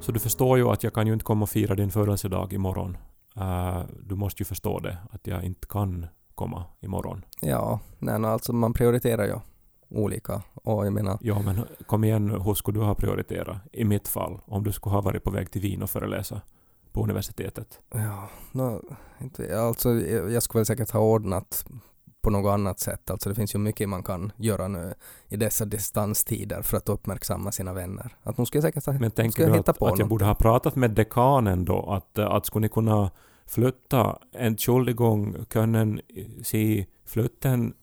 Så 0.00 0.12
du 0.12 0.20
förstår 0.20 0.58
ju 0.58 0.68
att 0.68 0.82
jag 0.82 0.94
kan 0.94 1.06
ju 1.06 1.12
inte 1.12 1.24
komma 1.24 1.42
och 1.42 1.50
fira 1.50 1.74
din 1.74 1.90
födelsedag 1.90 2.52
imorgon. 2.52 2.96
Uh, 3.36 3.82
du 4.02 4.14
måste 4.14 4.42
ju 4.42 4.44
förstå 4.44 4.78
det, 4.78 4.98
att 5.10 5.26
jag 5.26 5.44
inte 5.44 5.66
kan 5.68 6.06
komma 6.34 6.64
imorgon. 6.80 7.24
Ja, 7.40 7.80
nej, 7.98 8.24
alltså 8.24 8.52
man 8.52 8.72
prioriterar 8.72 9.24
ju 9.24 9.34
olika 9.88 10.42
och 10.54 10.86
jag 10.86 10.92
menar 10.92 11.18
Ja, 11.20 11.42
men 11.44 11.64
kom 11.86 12.04
igen 12.04 12.26
nu, 12.26 12.38
hur 12.38 12.54
skulle 12.54 12.78
du 12.78 12.84
ha 12.84 12.94
prioriterat? 12.94 13.56
I 13.72 13.84
mitt 13.84 14.08
fall, 14.08 14.40
om 14.44 14.64
du 14.64 14.72
skulle 14.72 14.94
ha 14.94 15.00
varit 15.00 15.24
på 15.24 15.30
väg 15.30 15.50
till 15.50 15.60
Wien 15.60 15.82
och 15.82 15.90
föreläsa 15.90 16.40
på 16.92 17.02
universitetet. 17.02 17.80
Ja, 17.94 18.28
no, 18.52 18.82
inte, 19.20 19.60
alltså 19.60 19.90
jag 20.30 20.42
skulle 20.42 20.58
väl 20.58 20.66
säkert 20.66 20.90
ha 20.90 21.00
ordnat 21.00 21.66
på 22.22 22.30
något 22.30 22.50
annat 22.50 22.80
sätt. 22.80 23.10
Alltså 23.10 23.28
det 23.28 23.34
finns 23.34 23.54
ju 23.54 23.58
mycket 23.58 23.88
man 23.88 24.02
kan 24.02 24.32
göra 24.36 24.68
nu 24.68 24.94
i 25.28 25.36
dessa 25.36 25.64
distanstider 25.64 26.62
för 26.62 26.76
att 26.76 26.88
uppmärksamma 26.88 27.52
sina 27.52 27.72
vänner. 27.72 28.16
Att 28.22 28.48
ska 28.48 28.58
jag 28.58 28.62
säkert 28.62 29.00
Men 29.00 29.10
tänker 29.10 29.42
jag 29.42 29.52
du 29.52 29.56
hitta 29.56 29.70
att, 29.70 29.78
på 29.78 29.86
att 29.86 29.98
jag 29.98 30.08
borde 30.08 30.24
ha 30.24 30.34
pratat 30.34 30.76
med 30.76 30.90
dekanen 30.90 31.64
då? 31.64 31.92
Att, 31.92 32.18
att 32.18 32.46
skulle 32.46 32.62
ni 32.62 32.68
kunna 32.68 33.10
flytta 33.46 34.18
Entschuldigung, 34.32 35.44
können 35.48 36.00
Sie 36.42 36.86
flytten 37.06 37.74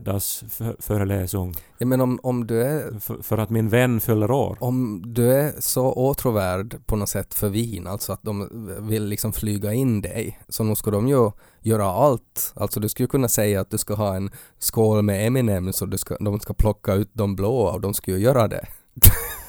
das 0.00 0.44
F- 0.46 0.76
Föreläsung 0.78 1.54
Ja 1.78 1.86
men 1.86 2.00
om, 2.00 2.20
om 2.22 2.46
du 2.46 2.62
är 2.62 3.00
för, 3.00 3.22
för 3.22 3.38
att 3.38 3.50
min 3.50 3.68
vän 3.68 4.00
fyller 4.00 4.30
år? 4.30 4.56
om 4.60 5.02
du 5.14 5.32
är 5.32 5.52
så 5.60 5.92
åtråvärd 5.92 6.86
på 6.86 6.96
något 6.96 7.08
sätt 7.08 7.34
för 7.34 7.48
Wien, 7.48 7.86
alltså 7.86 8.12
att 8.12 8.22
de 8.22 8.48
vill 8.80 9.04
liksom 9.04 9.32
flyga 9.32 9.72
in 9.72 10.02
dig, 10.02 10.38
så 10.48 10.64
nu 10.64 10.74
ska 10.74 10.90
de 10.90 11.08
ju 11.08 11.30
göra 11.60 11.86
allt. 11.86 12.52
Alltså 12.56 12.80
du 12.80 12.88
skulle 12.88 13.06
kunna 13.06 13.28
säga 13.28 13.60
att 13.60 13.70
du 13.70 13.78
ska 13.78 13.94
ha 13.94 14.16
en 14.16 14.30
skål 14.58 15.02
med 15.02 15.26
Eminem 15.26 15.72
så 15.72 15.86
du 15.86 15.98
ska, 15.98 16.16
de 16.16 16.40
ska 16.40 16.54
plocka 16.54 16.94
ut 16.94 17.10
de 17.12 17.36
blåa 17.36 17.72
och 17.72 17.80
de 17.80 17.94
ju 18.06 18.18
göra 18.18 18.48
det. 18.48 18.66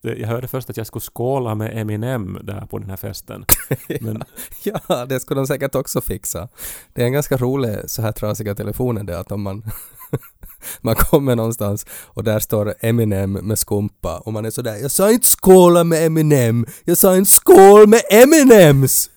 Jag 0.00 0.28
hörde 0.28 0.48
först 0.48 0.70
att 0.70 0.76
jag 0.76 0.86
skulle 0.86 1.02
skåla 1.02 1.54
med 1.54 1.78
Eminem 1.78 2.38
där 2.42 2.66
på 2.66 2.78
den 2.78 2.90
här 2.90 2.96
festen. 2.96 3.44
Men 4.00 4.22
Ja, 4.62 5.06
det 5.06 5.20
skulle 5.20 5.40
de 5.40 5.46
säkert 5.46 5.74
också 5.74 6.00
fixa. 6.00 6.48
Det 6.92 7.02
är 7.02 7.06
en 7.06 7.12
ganska 7.12 7.36
rolig 7.36 7.76
så 7.86 8.02
här 8.02 8.12
trasiga 8.12 8.54
telefoner 8.54 9.02
det 9.02 9.18
att 9.18 9.32
om 9.32 9.42
man 9.42 9.62
man 10.80 10.94
kommer 10.94 11.36
någonstans 11.36 11.86
och 11.90 12.24
där 12.24 12.40
står 12.40 12.74
Eminem 12.80 13.32
med 13.32 13.58
skumpa 13.58 14.18
och 14.18 14.32
man 14.32 14.44
är 14.44 14.50
sådär 14.50 14.76
jag 14.76 14.90
sa 14.90 15.10
inte 15.10 15.26
skåla 15.26 15.84
med 15.84 16.06
Eminem, 16.06 16.66
jag 16.84 16.98
sa 16.98 17.16
inte 17.16 17.30
skål 17.30 17.86
med 17.86 18.00
Eminems! 18.10 19.10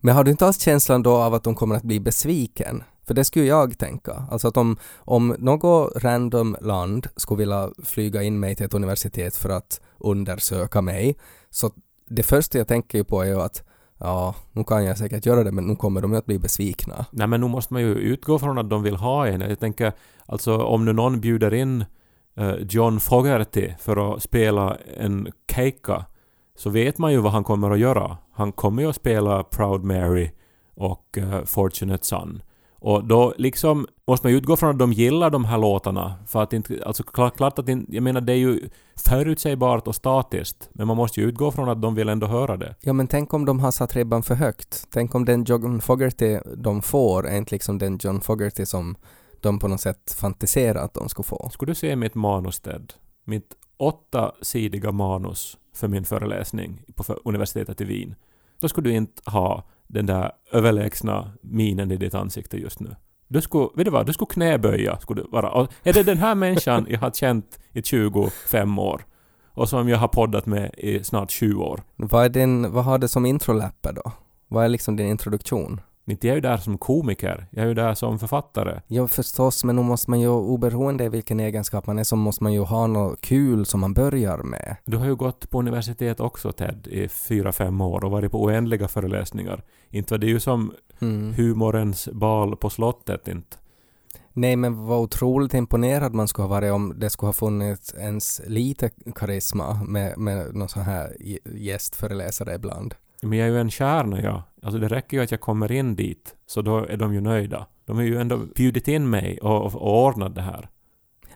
Men 0.00 0.14
har 0.14 0.24
du 0.24 0.30
inte 0.30 0.46
alls 0.46 0.60
känslan 0.60 1.02
då 1.02 1.16
av 1.16 1.34
att 1.34 1.44
de 1.44 1.54
kommer 1.54 1.74
att 1.74 1.82
bli 1.82 2.00
besviken? 2.00 2.82
För 3.06 3.14
det 3.14 3.24
skulle 3.24 3.44
jag 3.44 3.78
tänka. 3.78 4.26
Alltså 4.30 4.48
att 4.48 4.56
om, 4.56 4.76
om 4.96 5.36
något 5.38 5.92
random 5.96 6.56
land 6.60 7.06
skulle 7.16 7.38
vilja 7.38 7.70
flyga 7.84 8.22
in 8.22 8.40
mig 8.40 8.54
till 8.54 8.66
ett 8.66 8.74
universitet 8.74 9.36
för 9.36 9.48
att 9.48 9.80
undersöka 9.98 10.82
mig, 10.82 11.16
så 11.50 11.70
det 12.08 12.22
första 12.22 12.58
jag 12.58 12.68
tänker 12.68 12.98
ju 12.98 13.04
på 13.04 13.22
är 13.22 13.26
ju 13.26 13.40
att 13.40 13.62
ja, 13.98 14.34
nu 14.52 14.64
kan 14.64 14.84
jag 14.84 14.98
säkert 14.98 15.26
göra 15.26 15.44
det 15.44 15.52
men 15.52 15.64
nu 15.64 15.76
kommer 15.76 16.00
de 16.00 16.12
ju 16.12 16.18
att 16.18 16.26
bli 16.26 16.38
besvikna. 16.38 17.06
Nej 17.10 17.26
men 17.26 17.40
nu 17.40 17.48
måste 17.48 17.72
man 17.72 17.82
ju 17.82 17.94
utgå 17.94 18.38
från 18.38 18.58
att 18.58 18.70
de 18.70 18.82
vill 18.82 18.96
ha 18.96 19.26
en. 19.26 19.40
Jag 19.40 19.60
tänker, 19.60 19.92
alltså 20.26 20.58
om 20.58 20.84
nu 20.84 20.92
någon 20.92 21.20
bjuder 21.20 21.54
in 21.54 21.84
eh, 22.36 22.54
John 22.68 23.00
Fogerty 23.00 23.70
för 23.78 24.14
att 24.14 24.22
spela 24.22 24.76
en 24.96 25.32
keika 25.52 26.04
så 26.56 26.70
vet 26.70 26.98
man 26.98 27.12
ju 27.12 27.18
vad 27.20 27.32
han 27.32 27.44
kommer 27.44 27.70
att 27.70 27.78
göra. 27.78 28.16
Han 28.32 28.52
kommer 28.52 28.82
ju 28.82 28.88
att 28.88 28.96
spela 28.96 29.42
Proud 29.42 29.84
Mary 29.84 30.30
och 30.74 31.18
eh, 31.18 31.44
Fortunate 31.44 32.06
Son. 32.06 32.42
Och 32.78 33.04
då 33.04 33.34
liksom 33.38 33.86
måste 34.06 34.26
man 34.26 34.32
ju 34.32 34.38
utgå 34.38 34.56
från 34.56 34.70
att 34.70 34.78
de 34.78 34.92
gillar 34.92 35.30
de 35.30 35.44
här 35.44 35.58
låtarna. 35.58 36.14
För 36.26 36.42
att 36.42 36.52
inte, 36.52 36.82
alltså 36.86 37.02
klart, 37.02 37.36
klart 37.36 37.58
att 37.58 37.68
inte, 37.68 37.94
jag 37.94 38.02
menar 38.02 38.20
det 38.20 38.32
är 38.32 38.36
ju 38.36 38.68
förutsägbart 39.08 39.88
och 39.88 39.94
statiskt. 39.94 40.68
Men 40.72 40.86
man 40.86 40.96
måste 40.96 41.20
ju 41.20 41.26
utgå 41.26 41.50
från 41.50 41.68
att 41.68 41.82
de 41.82 41.94
vill 41.94 42.08
ändå 42.08 42.26
höra 42.26 42.56
det. 42.56 42.74
Ja 42.80 42.92
men 42.92 43.06
tänk 43.06 43.34
om 43.34 43.44
de 43.44 43.60
har 43.60 43.70
satt 43.70 43.96
ribban 43.96 44.22
för 44.22 44.34
högt. 44.34 44.86
Tänk 44.90 45.14
om 45.14 45.24
den 45.24 45.44
John 45.44 45.80
Fogerty 45.80 46.38
de 46.56 46.82
får 46.82 47.28
är 47.28 47.36
inte 47.36 47.54
liksom 47.54 47.78
den 47.78 47.98
John 48.02 48.20
Fogerty 48.20 48.66
som 48.66 48.96
de 49.40 49.58
på 49.58 49.68
något 49.68 49.80
sätt 49.80 50.16
fantiserar 50.18 50.84
att 50.84 50.94
de 50.94 51.08
ska 51.08 51.22
få. 51.22 51.48
Skulle 51.52 51.70
du 51.70 51.74
se 51.74 51.96
mitt 51.96 52.14
manus 52.14 52.60
Ted? 52.60 52.92
Mitt 53.24 53.54
åttasidiga 53.76 54.92
manus 54.92 55.58
för 55.74 55.88
min 55.88 56.04
föreläsning 56.04 56.82
på 56.94 57.14
universitetet 57.24 57.80
i 57.80 57.84
Wien. 57.84 58.14
Då 58.60 58.68
skulle 58.68 58.88
du 58.90 58.96
inte 58.96 59.30
ha 59.30 59.64
den 59.86 60.06
där 60.06 60.32
överlägsna 60.52 61.32
minen 61.40 61.90
i 61.90 61.96
ditt 61.96 62.14
ansikte 62.14 62.56
just 62.56 62.80
nu. 62.80 62.96
Du 63.28 63.40
skulle, 63.40 63.68
vet 63.74 63.84
du 63.84 63.90
vad, 63.90 64.06
du 64.06 64.12
skulle 64.12 64.28
knäböja, 64.30 64.98
skulle 65.00 65.22
du 65.22 65.28
vara. 65.28 65.50
Och 65.50 65.72
är 65.82 65.92
det 65.92 66.02
den 66.02 66.18
här 66.18 66.34
människan 66.34 66.86
jag 66.90 66.98
har 66.98 67.10
känt 67.10 67.58
i 67.72 67.82
25 67.82 68.78
år? 68.78 69.06
Och 69.48 69.68
som 69.68 69.88
jag 69.88 69.98
har 69.98 70.08
poddat 70.08 70.46
med 70.46 70.70
i 70.78 71.04
snart 71.04 71.30
20 71.30 71.64
år. 71.64 71.82
Vad, 71.96 72.24
är 72.24 72.28
din, 72.28 72.72
vad 72.72 72.84
har 72.84 72.98
du 72.98 73.08
som 73.08 73.26
introläppar 73.26 73.92
då? 73.92 74.12
Vad 74.48 74.64
är 74.64 74.68
liksom 74.68 74.96
din 74.96 75.06
introduktion? 75.06 75.80
Inte 76.08 76.26
jag 76.26 76.32
är 76.32 76.36
ju 76.36 76.40
där 76.40 76.56
som 76.56 76.78
komiker, 76.78 77.46
jag 77.50 77.62
är 77.64 77.68
ju 77.68 77.74
där 77.74 77.94
som 77.94 78.18
författare. 78.18 78.80
Ja 78.86 79.08
förstås, 79.08 79.64
men 79.64 79.76
nu 79.76 79.82
måste 79.82 80.10
man 80.10 80.20
ju 80.20 80.28
oberoende 80.28 81.04
av 81.06 81.10
vilken 81.10 81.40
egenskap 81.40 81.86
man 81.86 81.98
är 81.98 82.04
så 82.04 82.16
måste 82.16 82.42
man 82.42 82.52
ju 82.52 82.60
ha 82.60 82.86
något 82.86 83.20
kul 83.20 83.66
som 83.66 83.80
man 83.80 83.94
börjar 83.94 84.38
med. 84.38 84.76
Du 84.84 84.96
har 84.96 85.06
ju 85.06 85.14
gått 85.16 85.50
på 85.50 85.58
universitet 85.58 86.20
också 86.20 86.52
Ted 86.52 86.86
i 86.86 87.08
fyra 87.08 87.52
fem 87.52 87.80
år 87.80 88.04
och 88.04 88.10
varit 88.10 88.32
på 88.32 88.42
oändliga 88.44 88.88
föreläsningar. 88.88 89.64
Inte 89.90 90.14
var 90.14 90.18
det 90.18 90.26
ju 90.26 90.40
som 90.40 90.72
Mm. 91.00 91.34
humorens 91.34 92.08
bal 92.12 92.56
på 92.56 92.70
slottet 92.70 93.28
inte. 93.28 93.56
Nej 94.32 94.56
men 94.56 94.86
vad 94.86 94.98
otroligt 95.00 95.54
imponerad 95.54 96.14
man 96.14 96.28
skulle 96.28 96.44
ha 96.44 96.50
varit 96.50 96.72
om 96.72 96.94
det 96.96 97.10
skulle 97.10 97.28
ha 97.28 97.32
funnits 97.32 97.94
ens 97.94 98.40
lite 98.46 98.90
karisma 99.14 99.84
med, 99.84 100.18
med 100.18 100.54
någon 100.54 100.68
sån 100.68 100.82
här 100.82 101.16
gä- 101.20 101.56
gästföreläsare 101.58 102.54
ibland. 102.54 102.94
Men 103.22 103.38
jag 103.38 103.48
är 103.48 103.52
ju 103.52 103.60
en 103.60 103.70
kärna 103.70 104.20
jag. 104.20 104.42
Alltså 104.62 104.78
det 104.78 104.88
räcker 104.88 105.16
ju 105.16 105.22
att 105.22 105.30
jag 105.30 105.40
kommer 105.40 105.72
in 105.72 105.96
dit, 105.96 106.34
så 106.46 106.62
då 106.62 106.78
är 106.78 106.96
de 106.96 107.14
ju 107.14 107.20
nöjda. 107.20 107.66
De 107.84 107.96
har 107.96 108.02
ju 108.02 108.20
ändå 108.20 108.38
bjudit 108.38 108.88
in 108.88 109.10
mig 109.10 109.38
och, 109.38 109.66
och, 109.66 109.74
och 109.74 110.06
ordnat 110.06 110.34
det 110.34 110.42
här. 110.42 110.68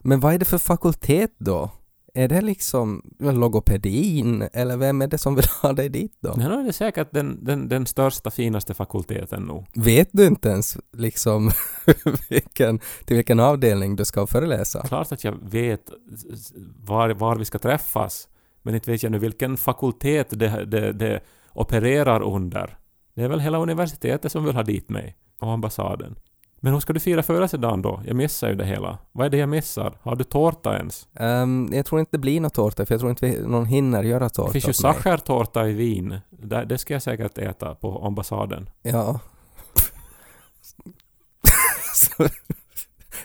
Men 0.01 0.21
vad 0.21 0.35
är 0.35 0.39
det 0.39 0.45
för 0.45 0.59
fakultet 0.59 1.33
då? 1.39 1.71
Är 2.15 2.29
det 2.29 2.41
liksom 2.41 3.03
logopedin 3.19 4.49
eller 4.53 4.77
vem 4.77 5.03
är 5.03 5.07
det 5.07 5.19
som 5.19 5.35
vill 5.35 5.45
ha 5.63 5.73
dig 5.73 5.89
dit 5.89 6.17
då? 6.21 6.35
Men 6.37 6.51
då 6.51 6.59
är 6.59 6.65
det 6.65 6.73
säkert 6.73 7.09
den, 7.11 7.45
den, 7.45 7.69
den 7.69 7.87
största, 7.87 8.31
finaste 8.31 8.75
fakulteten 8.75 9.43
nog. 9.43 9.67
Vet 9.75 10.09
du 10.13 10.27
inte 10.27 10.49
ens 10.49 10.77
liksom 10.93 11.51
vilken, 12.29 12.81
till 13.05 13.17
vilken 13.17 13.41
avdelning 13.41 13.97
du 13.97 14.05
ska 14.05 14.27
föreläsa? 14.27 14.83
Klart 14.87 15.13
att 15.13 15.25
jag 15.25 15.37
vet 15.43 15.91
var, 16.77 17.11
var 17.11 17.37
vi 17.37 17.45
ska 17.45 17.59
träffas, 17.59 18.29
men 18.63 18.75
inte 18.75 18.91
vet 18.91 19.03
jag 19.03 19.13
nu 19.13 19.19
vilken 19.19 19.57
fakultet 19.57 20.27
det, 20.31 20.65
det, 20.65 20.93
det 20.93 21.21
opererar 21.53 22.23
under. 22.23 22.77
Det 23.15 23.23
är 23.23 23.29
väl 23.29 23.41
hela 23.41 23.59
universitetet 23.59 24.33
som 24.33 24.45
vill 24.45 24.55
ha 24.55 24.63
dit 24.63 24.89
mig, 24.89 25.17
och 25.41 25.53
ambassaden. 25.53 26.17
Men 26.63 26.73
hur 26.73 26.81
ska 26.81 26.93
du 26.93 27.01
fira 27.01 27.23
födelsedagen 27.23 27.83
då? 27.83 28.03
Jag 28.07 28.17
missar 28.17 28.49
ju 28.49 28.55
det 28.55 28.65
hela. 28.65 28.99
Vad 29.13 29.27
är 29.27 29.31
det 29.31 29.37
jag 29.37 29.49
missar? 29.49 29.99
Har 30.03 30.17
du 30.17 30.25
tårta 30.25 30.77
ens? 30.77 31.09
Ehm, 31.15 31.69
jag 31.73 31.87
tror 31.87 32.01
inte 32.01 32.11
det 32.13 32.19
blir 32.19 32.41
något 32.41 32.55
tårta 32.55 32.87
för 32.87 32.95
jag 32.95 33.01
tror 33.01 33.11
inte 33.11 33.27
vi, 33.27 33.47
någon 33.47 33.67
hinner 33.67 34.03
göra 34.03 34.29
tårta 34.29 34.47
Det 34.47 34.53
finns 34.53 34.69
ju 34.69 34.73
sachertårta 34.73 35.69
i 35.69 35.73
Wien. 35.73 36.19
Det, 36.31 36.65
det 36.65 36.79
ska 36.79 36.93
jag 36.93 37.03
säkert 37.03 37.39
äta 37.39 37.75
på 37.75 38.05
ambassaden. 38.07 38.71
Ja. 38.83 39.21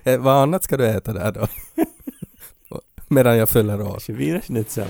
Eh, 0.04 0.20
Vad 0.20 0.44
annat 0.44 0.64
ska 0.64 0.78
du 0.78 0.88
äta 0.88 1.14
där 1.14 1.32
då? 1.32 1.48
Medan 3.08 3.38
jag 3.38 3.50
fyller 3.50 3.82
år. 3.82 4.00
Schwiegerschnitzel. 4.00 4.88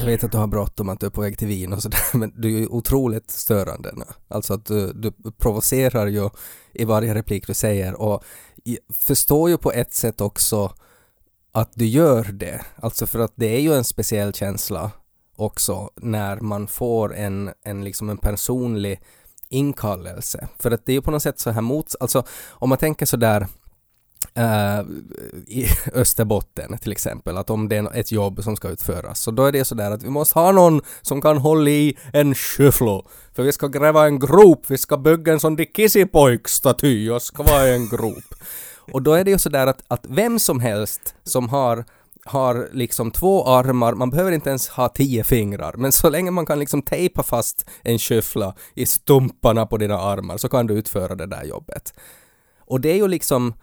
Jag 0.00 0.06
vet 0.06 0.24
att 0.24 0.32
du 0.32 0.38
har 0.38 0.46
bråttom 0.46 0.88
att 0.88 1.00
du 1.00 1.06
är 1.06 1.10
på 1.10 1.20
väg 1.20 1.38
till 1.38 1.48
Wien 1.48 1.72
och 1.72 1.82
sådär 1.82 2.00
men 2.12 2.32
du 2.36 2.54
är 2.54 2.58
ju 2.58 2.66
otroligt 2.66 3.30
störande 3.30 3.92
nu. 3.94 4.04
Alltså 4.28 4.54
att 4.54 4.66
du, 4.66 4.92
du 4.92 5.12
provocerar 5.38 6.06
ju 6.06 6.30
i 6.72 6.84
varje 6.84 7.14
replik 7.14 7.46
du 7.46 7.54
säger 7.54 8.00
och 8.00 8.24
förstår 8.94 9.50
ju 9.50 9.58
på 9.58 9.72
ett 9.72 9.94
sätt 9.94 10.20
också 10.20 10.72
att 11.52 11.70
du 11.74 11.86
gör 11.86 12.24
det. 12.24 12.60
Alltså 12.76 13.06
för 13.06 13.18
att 13.18 13.32
det 13.34 13.56
är 13.56 13.60
ju 13.60 13.74
en 13.74 13.84
speciell 13.84 14.32
känsla 14.32 14.90
också 15.36 15.90
när 15.96 16.40
man 16.40 16.66
får 16.66 17.14
en, 17.14 17.50
en 17.64 17.84
liksom 17.84 18.10
en 18.10 18.18
personlig 18.18 19.00
inkallelse. 19.48 20.48
För 20.58 20.70
att 20.70 20.86
det 20.86 20.92
är 20.92 20.94
ju 20.94 21.02
på 21.02 21.10
något 21.10 21.22
sätt 21.22 21.38
så 21.38 21.50
här 21.50 21.60
mot, 21.60 21.94
alltså 22.00 22.24
om 22.50 22.68
man 22.68 22.78
tänker 22.78 23.06
sådär 23.06 23.46
eh, 24.34 24.80
i 25.46 25.66
Österbotten 25.94 26.78
till 26.78 26.92
exempel, 26.92 27.36
att 27.36 27.50
om 27.50 27.68
det 27.68 27.76
är 27.76 27.96
ett 27.96 28.12
jobb 28.12 28.42
som 28.42 28.56
ska 28.56 28.68
utföras, 28.68 29.20
så 29.20 29.30
då 29.30 29.44
är 29.44 29.52
det 29.52 29.64
sådär 29.64 29.90
att 29.90 30.02
vi 30.02 30.10
måste 30.10 30.38
ha 30.38 30.52
någon 30.52 30.80
som 31.02 31.22
kan 31.22 31.38
hålla 31.38 31.70
i 31.70 31.98
en 32.12 32.34
skyfflo. 32.34 33.06
För 33.34 33.42
vi 33.42 33.52
ska 33.52 33.66
gräva 33.66 34.06
en 34.06 34.18
grop, 34.18 34.64
vi 34.68 34.78
ska 34.78 34.96
bygga 34.96 35.32
en 35.32 35.40
sån 35.40 35.56
Kissipojk-staty 35.56 37.10
och 37.10 37.22
ska 37.22 37.42
vara 37.42 37.68
i 37.68 37.74
en 37.74 37.88
grop. 37.88 38.34
Och 38.92 39.02
då 39.02 39.12
är 39.12 39.24
det 39.24 39.30
ju 39.30 39.38
sådär 39.38 39.66
att, 39.66 39.82
att 39.88 40.06
vem 40.08 40.38
som 40.38 40.60
helst 40.60 41.14
som 41.24 41.48
har 41.48 41.84
har 42.24 42.68
liksom 42.72 43.10
två 43.10 43.46
armar, 43.46 43.94
man 43.94 44.10
behöver 44.10 44.32
inte 44.32 44.48
ens 44.48 44.68
ha 44.68 44.88
tio 44.88 45.24
fingrar, 45.24 45.74
men 45.76 45.92
så 45.92 46.10
länge 46.10 46.30
man 46.30 46.46
kan 46.46 46.58
liksom 46.58 46.82
tejpa 46.82 47.22
fast 47.22 47.70
en 47.82 47.98
skyffla 47.98 48.54
i 48.74 48.86
stumparna 48.86 49.66
på 49.66 49.76
dina 49.76 49.98
armar 49.98 50.36
så 50.36 50.48
kan 50.48 50.66
du 50.66 50.74
utföra 50.74 51.14
det 51.14 51.26
där 51.26 51.44
jobbet. 51.44 51.94
Och 52.66 52.80
det 52.80 52.92
är 52.92 52.96
ju 52.96 53.08
liksom 53.08 53.54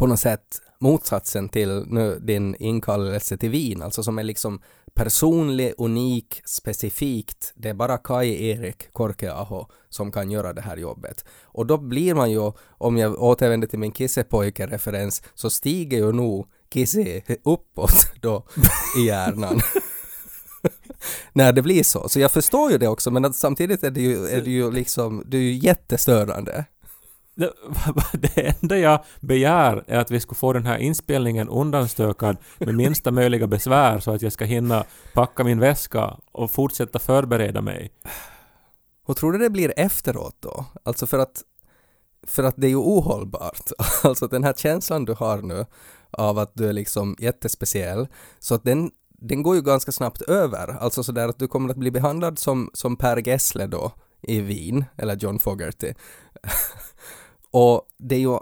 på 0.00 0.06
något 0.06 0.20
sätt 0.20 0.60
motsatsen 0.78 1.48
till 1.48 1.84
nu 1.86 2.18
din 2.22 2.54
inkallelse 2.54 3.36
till 3.36 3.50
Wien, 3.50 3.82
alltså 3.82 4.02
som 4.02 4.18
är 4.18 4.22
liksom 4.22 4.60
personlig, 4.94 5.74
unik, 5.78 6.42
specifikt. 6.44 7.52
Det 7.54 7.68
är 7.68 7.74
bara 7.74 7.98
Kai 7.98 8.48
Erik 8.48 8.92
Korkeaho 8.92 9.66
som 9.88 10.12
kan 10.12 10.30
göra 10.30 10.52
det 10.52 10.60
här 10.60 10.76
jobbet. 10.76 11.24
Och 11.42 11.66
då 11.66 11.78
blir 11.78 12.14
man 12.14 12.30
ju, 12.30 12.52
om 12.68 12.96
jag 12.96 13.22
återvänder 13.22 13.68
till 13.68 13.78
min 13.78 13.92
kissepojke-referens, 13.92 15.22
så 15.34 15.50
stiger 15.50 15.98
ju 15.98 16.12
nog 16.12 16.46
Kisse 16.72 17.22
uppåt 17.44 18.12
då 18.20 18.46
i 18.98 19.06
hjärnan. 19.06 19.60
När 21.32 21.52
det 21.52 21.62
blir 21.62 21.82
så. 21.82 22.08
Så 22.08 22.20
jag 22.20 22.30
förstår 22.30 22.72
ju 22.72 22.78
det 22.78 22.88
också, 22.88 23.10
men 23.10 23.32
samtidigt 23.32 23.84
är 23.84 23.90
det 23.90 24.00
ju, 24.00 24.26
är 24.26 24.40
det 24.40 24.50
ju 24.50 24.70
liksom, 24.70 25.24
det 25.26 25.36
är 25.36 25.42
ju 25.42 25.52
jättestörande. 25.52 26.64
Det, 27.40 27.52
det 28.12 28.56
enda 28.62 28.78
jag 28.78 29.04
begär 29.20 29.84
är 29.86 29.98
att 29.98 30.10
vi 30.10 30.20
ska 30.20 30.34
få 30.34 30.52
den 30.52 30.66
här 30.66 30.78
inspelningen 30.78 31.48
undanstökad 31.48 32.36
med 32.58 32.74
minsta 32.74 33.10
möjliga 33.10 33.46
besvär 33.46 34.00
så 34.00 34.10
att 34.10 34.22
jag 34.22 34.32
ska 34.32 34.44
hinna 34.44 34.84
packa 35.14 35.44
min 35.44 35.60
väska 35.60 36.16
och 36.32 36.50
fortsätta 36.50 36.98
förbereda 36.98 37.62
mig. 37.62 37.92
Hur 39.06 39.14
tror 39.14 39.32
du 39.32 39.38
det 39.38 39.50
blir 39.50 39.72
efteråt 39.76 40.36
då? 40.40 40.64
Alltså 40.82 41.06
för 41.06 41.18
att, 41.18 41.42
för 42.26 42.42
att 42.44 42.54
det 42.56 42.66
är 42.66 42.68
ju 42.68 42.76
ohållbart. 42.76 43.70
Alltså 44.04 44.26
den 44.26 44.44
här 44.44 44.52
känslan 44.52 45.04
du 45.04 45.12
har 45.12 45.42
nu 45.42 45.66
av 46.10 46.38
att 46.38 46.52
du 46.54 46.68
är 46.68 46.72
liksom 46.72 47.16
jättespeciell, 47.18 48.08
så 48.38 48.54
att 48.54 48.64
den, 48.64 48.90
den 49.08 49.42
går 49.42 49.56
ju 49.56 49.62
ganska 49.62 49.92
snabbt 49.92 50.22
över. 50.22 50.76
Alltså 50.80 51.02
sådär 51.02 51.28
att 51.28 51.38
du 51.38 51.48
kommer 51.48 51.70
att 51.70 51.76
bli 51.76 51.90
behandlad 51.90 52.38
som, 52.38 52.70
som 52.74 52.96
Per 52.96 53.28
Gessle 53.28 53.66
då 53.66 53.92
i 54.22 54.40
Wien, 54.40 54.84
eller 54.96 55.16
John 55.16 55.38
Fogerty. 55.38 55.92
och 57.50 57.88
det 57.98 58.14
är 58.14 58.20
ju 58.20 58.38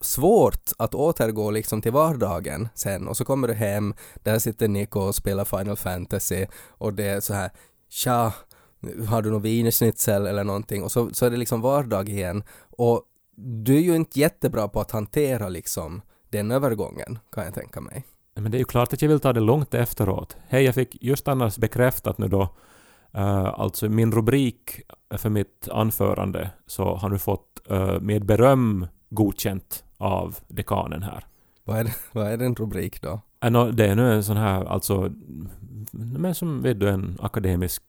svårt 0.00 0.70
att 0.78 0.94
återgå 0.94 1.50
liksom 1.50 1.82
till 1.82 1.92
vardagen 1.92 2.68
sen 2.74 3.08
och 3.08 3.16
så 3.16 3.24
kommer 3.24 3.48
du 3.48 3.54
hem, 3.54 3.94
där 4.22 4.38
sitter 4.38 4.68
Nico 4.68 5.00
och 5.00 5.14
spelar 5.14 5.44
Final 5.44 5.76
Fantasy 5.76 6.46
och 6.68 6.94
det 6.94 7.04
är 7.04 7.20
så 7.20 7.34
här 7.34 7.50
tja, 7.88 8.32
har 9.08 9.22
du 9.22 9.30
någon 9.30 9.42
wienerschnitzel 9.42 10.26
eller 10.26 10.44
någonting 10.44 10.82
och 10.82 10.92
så, 10.92 11.14
så 11.14 11.26
är 11.26 11.30
det 11.30 11.36
liksom 11.36 11.60
vardag 11.60 12.08
igen 12.08 12.44
och 12.70 13.02
du 13.36 13.76
är 13.76 13.80
ju 13.80 13.96
inte 13.96 14.20
jättebra 14.20 14.68
på 14.68 14.80
att 14.80 14.90
hantera 14.90 15.48
liksom 15.48 16.02
den 16.30 16.50
övergången 16.50 17.18
kan 17.32 17.44
jag 17.44 17.54
tänka 17.54 17.80
mig. 17.80 18.04
Men 18.34 18.50
det 18.50 18.56
är 18.56 18.58
ju 18.58 18.64
klart 18.64 18.92
att 18.92 19.02
jag 19.02 19.08
vill 19.08 19.20
ta 19.20 19.32
det 19.32 19.40
långt 19.40 19.74
efteråt. 19.74 20.36
Hej, 20.48 20.64
jag 20.64 20.74
fick 20.74 21.02
just 21.02 21.28
annars 21.28 21.58
bekräftat 21.58 22.18
nu 22.18 22.28
då, 22.28 22.48
uh, 23.18 23.60
alltså 23.60 23.88
min 23.88 24.12
rubrik 24.12 24.80
för 25.10 25.30
mitt 25.30 25.68
anförande 25.68 26.50
så 26.66 26.94
har 26.94 27.08
nu 27.08 27.18
fått 27.18 27.60
uh, 27.70 28.00
med 28.00 28.24
beröm 28.24 28.86
godkänt 29.10 29.84
av 29.96 30.38
dekanen 30.48 31.02
här. 31.02 31.26
Vad 31.64 31.78
är, 31.78 31.84
det, 31.84 31.94
vad 32.12 32.26
är 32.26 32.36
den 32.36 32.54
rubrik 32.54 33.02
då? 33.02 33.20
Uh, 33.44 33.66
det 33.66 33.86
är 33.86 33.94
nu 33.94 34.12
en 34.12 34.24
sån 34.24 34.36
här, 34.36 34.64
alltså, 34.64 35.12
men 35.92 36.34
som 36.34 36.62
vet 36.62 36.80
du, 36.80 36.88
en 36.88 37.18
akademisk 37.22 37.82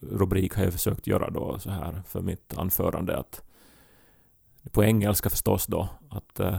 rubrik 0.00 0.54
har 0.54 0.64
jag 0.64 0.72
försökt 0.72 1.06
göra 1.06 1.30
då 1.30 1.58
så 1.58 1.70
här 1.70 2.02
för 2.06 2.20
mitt 2.20 2.54
anförande 2.56 3.16
att 3.18 3.42
på 4.72 4.84
engelska 4.84 5.30
förstås 5.30 5.66
då 5.66 5.88
att 6.10 6.40
uh, 6.40 6.58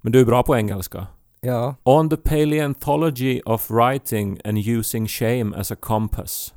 men 0.00 0.12
du 0.12 0.20
är 0.20 0.24
bra 0.24 0.42
på 0.42 0.56
engelska. 0.56 1.06
Ja. 1.40 1.74
On 1.82 2.10
the 2.10 2.16
paleontology 2.16 3.40
of 3.44 3.70
writing 3.70 4.40
and 4.44 4.58
using 4.58 5.08
shame 5.08 5.56
as 5.56 5.70
a 5.70 5.76
compass. 5.80 6.54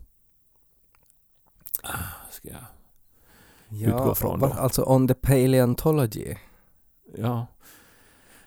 Ah, 1.83 2.29
Ska 2.31 2.49
jag 2.49 3.89
utgå 3.89 4.15
från 4.15 4.39
då. 4.39 4.45
Alltså 4.45 4.83
on 4.83 5.07
the 5.07 5.13
paleontology? 5.13 6.35
Ja. 7.17 7.47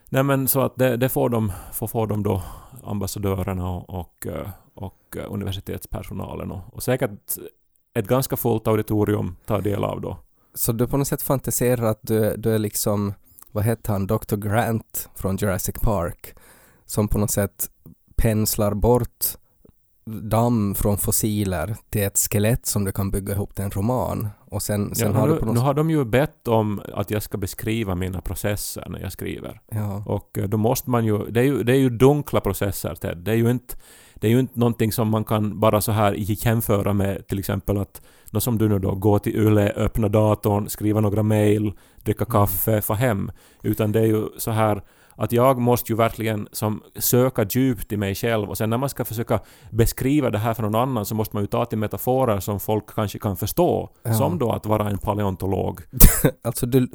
Nej 0.08 0.22
men 0.22 0.48
så 0.48 0.60
att 0.60 0.76
det, 0.76 0.96
det 0.96 1.08
får, 1.08 1.28
de, 1.28 1.52
får, 1.72 1.86
får 1.86 2.06
de 2.06 2.22
då 2.22 2.42
ambassadörerna 2.84 3.70
och, 3.70 3.90
och, 3.90 4.26
eh, 4.26 4.48
och 4.74 5.16
eh, 5.16 5.32
universitetspersonalen 5.32 6.50
och, 6.50 6.74
och 6.74 6.82
säkert 6.82 7.36
ett 7.94 8.06
ganska 8.06 8.36
fullt 8.36 8.66
auditorium 8.66 9.36
tar 9.46 9.60
del 9.60 9.84
av 9.84 10.00
då. 10.00 10.16
Så 10.54 10.72
du 10.72 10.86
på 10.86 10.96
något 10.96 11.08
sätt 11.08 11.22
fantiserar 11.22 11.82
att 11.82 11.98
du, 12.02 12.36
du 12.36 12.54
är 12.54 12.58
liksom, 12.58 13.14
vad 13.52 13.64
heter 13.64 13.92
han, 13.92 14.06
Dr. 14.06 14.36
Grant 14.36 15.08
från 15.14 15.36
Jurassic 15.36 15.74
Park, 15.80 16.34
som 16.86 17.08
på 17.08 17.18
något 17.18 17.30
sätt 17.30 17.70
penslar 18.16 18.74
bort 18.74 19.24
damm 20.04 20.74
från 20.74 20.98
fossiler 20.98 21.76
till 21.90 22.02
ett 22.02 22.18
skelett 22.18 22.66
som 22.66 22.84
du 22.84 22.92
kan 22.92 23.10
bygga 23.10 23.34
ihop 23.34 23.54
till 23.54 23.64
en 23.64 23.70
roman. 23.70 24.28
Och 24.50 24.62
sen, 24.62 24.94
sen 24.94 25.12
ja, 25.12 25.18
har 25.18 25.26
nu, 25.28 25.32
du 25.34 25.40
på 25.40 25.46
något 25.46 25.54
nu 25.54 25.60
har 25.60 25.74
de 25.74 25.90
ju 25.90 26.04
bett 26.04 26.48
om 26.48 26.82
att 26.94 27.10
jag 27.10 27.22
ska 27.22 27.38
beskriva 27.38 27.94
mina 27.94 28.20
processer 28.20 28.86
när 28.88 29.00
jag 29.00 29.12
skriver. 29.12 29.60
Ja. 29.70 30.04
Och 30.06 30.38
eh, 30.38 30.48
då 30.48 30.56
måste 30.56 30.90
man 30.90 31.04
ju... 31.04 31.18
Det 31.30 31.40
är 31.40 31.44
ju, 31.44 31.62
det 31.62 31.72
är 31.72 31.76
ju 31.76 31.90
dunkla 31.90 32.40
processer, 32.40 32.94
Ted. 32.94 33.18
Det 33.18 33.30
är 33.30 33.36
ju 33.36 33.50
inte, 33.50 33.74
det 34.14 34.26
är 34.26 34.30
ju 34.30 34.40
inte 34.40 34.58
någonting 34.58 34.92
som 34.92 35.08
man 35.08 35.24
kan 35.24 35.60
bara 35.60 35.80
så 35.80 35.92
här 35.92 36.14
jämföra 36.16 36.92
med 36.92 37.26
till 37.26 37.38
exempel 37.38 37.78
att 37.78 38.02
något 38.30 38.42
som 38.42 38.58
du 38.58 38.68
nu 38.68 38.78
då, 38.78 38.94
gå 38.94 39.18
till 39.18 39.36
Yle, 39.36 39.72
öppna 39.76 40.08
datorn, 40.08 40.68
skriva 40.68 41.00
några 41.00 41.22
mejl, 41.22 41.72
dricka 42.02 42.24
Mm. 42.24 42.32
kaffe, 42.32 42.82
få 42.82 42.94
hem. 42.94 43.30
Utan 43.62 43.92
det 43.92 44.00
är 44.00 44.06
ju 44.06 44.28
så 44.38 44.50
här 44.50 44.82
att 45.20 45.32
jag 45.32 45.58
måste 45.58 45.92
ju 45.92 45.96
verkligen 45.96 46.48
som 46.52 46.82
söka 46.96 47.46
djupt 47.50 47.92
i 47.92 47.96
mig 47.96 48.14
själv 48.14 48.50
och 48.50 48.58
sen 48.58 48.70
när 48.70 48.78
man 48.78 48.88
ska 48.88 49.04
försöka 49.04 49.40
beskriva 49.70 50.30
det 50.30 50.38
här 50.38 50.54
för 50.54 50.62
någon 50.62 50.74
annan 50.74 51.06
så 51.06 51.14
måste 51.14 51.36
man 51.36 51.42
ju 51.42 51.46
ta 51.46 51.64
till 51.64 51.78
metaforer 51.78 52.40
som 52.40 52.60
folk 52.60 52.94
kanske 52.94 53.18
kan 53.18 53.36
förstå. 53.36 53.90
Ja. 54.02 54.14
Som 54.14 54.38
då 54.38 54.52
att 54.52 54.66
vara 54.66 54.90
en 54.90 54.98
paleontolog. 54.98 55.80
Alltså 56.42 56.66
du, 56.66 56.88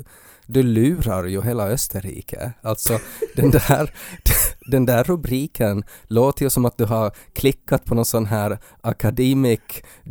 du 0.45 0.63
lurar 0.63 1.25
ju 1.25 1.41
hela 1.41 1.67
Österrike. 1.67 2.53
Alltså 2.61 2.99
den 3.35 3.51
där, 3.51 3.93
den 4.71 4.85
där 4.85 5.03
rubriken 5.03 5.83
låter 6.07 6.43
ju 6.43 6.49
som 6.49 6.65
att 6.65 6.77
du 6.77 6.85
har 6.85 7.11
klickat 7.33 7.85
på 7.85 7.95
någon 7.95 8.05
sån 8.05 8.25
här 8.25 8.57
academic 8.81 9.59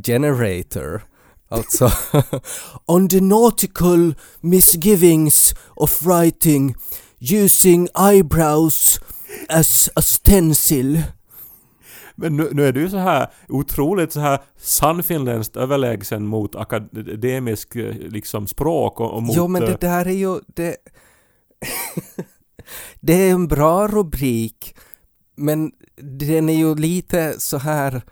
generator. 0.04 1.02
Alltså 1.48 1.90
On 2.86 3.08
the 3.08 3.20
nautical 3.20 4.14
misgivings 4.40 5.54
of 5.76 6.02
writing 6.02 6.74
using 7.18 7.88
eyebrows 8.10 9.00
as 9.48 9.90
a 9.94 10.02
stencil. 10.02 11.02
Men 12.14 12.36
nu, 12.36 12.48
nu 12.52 12.66
är 12.66 12.72
du 12.72 12.80
ju 12.80 12.90
så 12.90 12.96
här 12.96 13.30
otroligt 13.48 14.12
så 14.12 14.20
här 14.20 14.42
sannfinländskt 14.56 15.56
överlägsen 15.56 16.26
mot 16.26 16.56
akademisk 16.56 17.76
eh, 17.76 17.94
liksom 17.94 18.46
språk 18.46 19.00
och, 19.00 19.14
och 19.14 19.22
mot... 19.22 19.36
Jo 19.36 19.48
men 19.48 19.62
eh, 19.62 19.68
det 19.68 19.80
där 19.80 20.06
är 20.06 20.10
ju... 20.10 20.40
Det, 20.46 20.76
det 23.00 23.14
är 23.14 23.30
en 23.30 23.48
bra 23.48 23.88
rubrik 23.88 24.74
men 25.36 25.72
den 25.96 26.48
är 26.48 26.54
ju 26.54 26.74
lite 26.74 27.40
så 27.40 27.58
här 27.58 28.02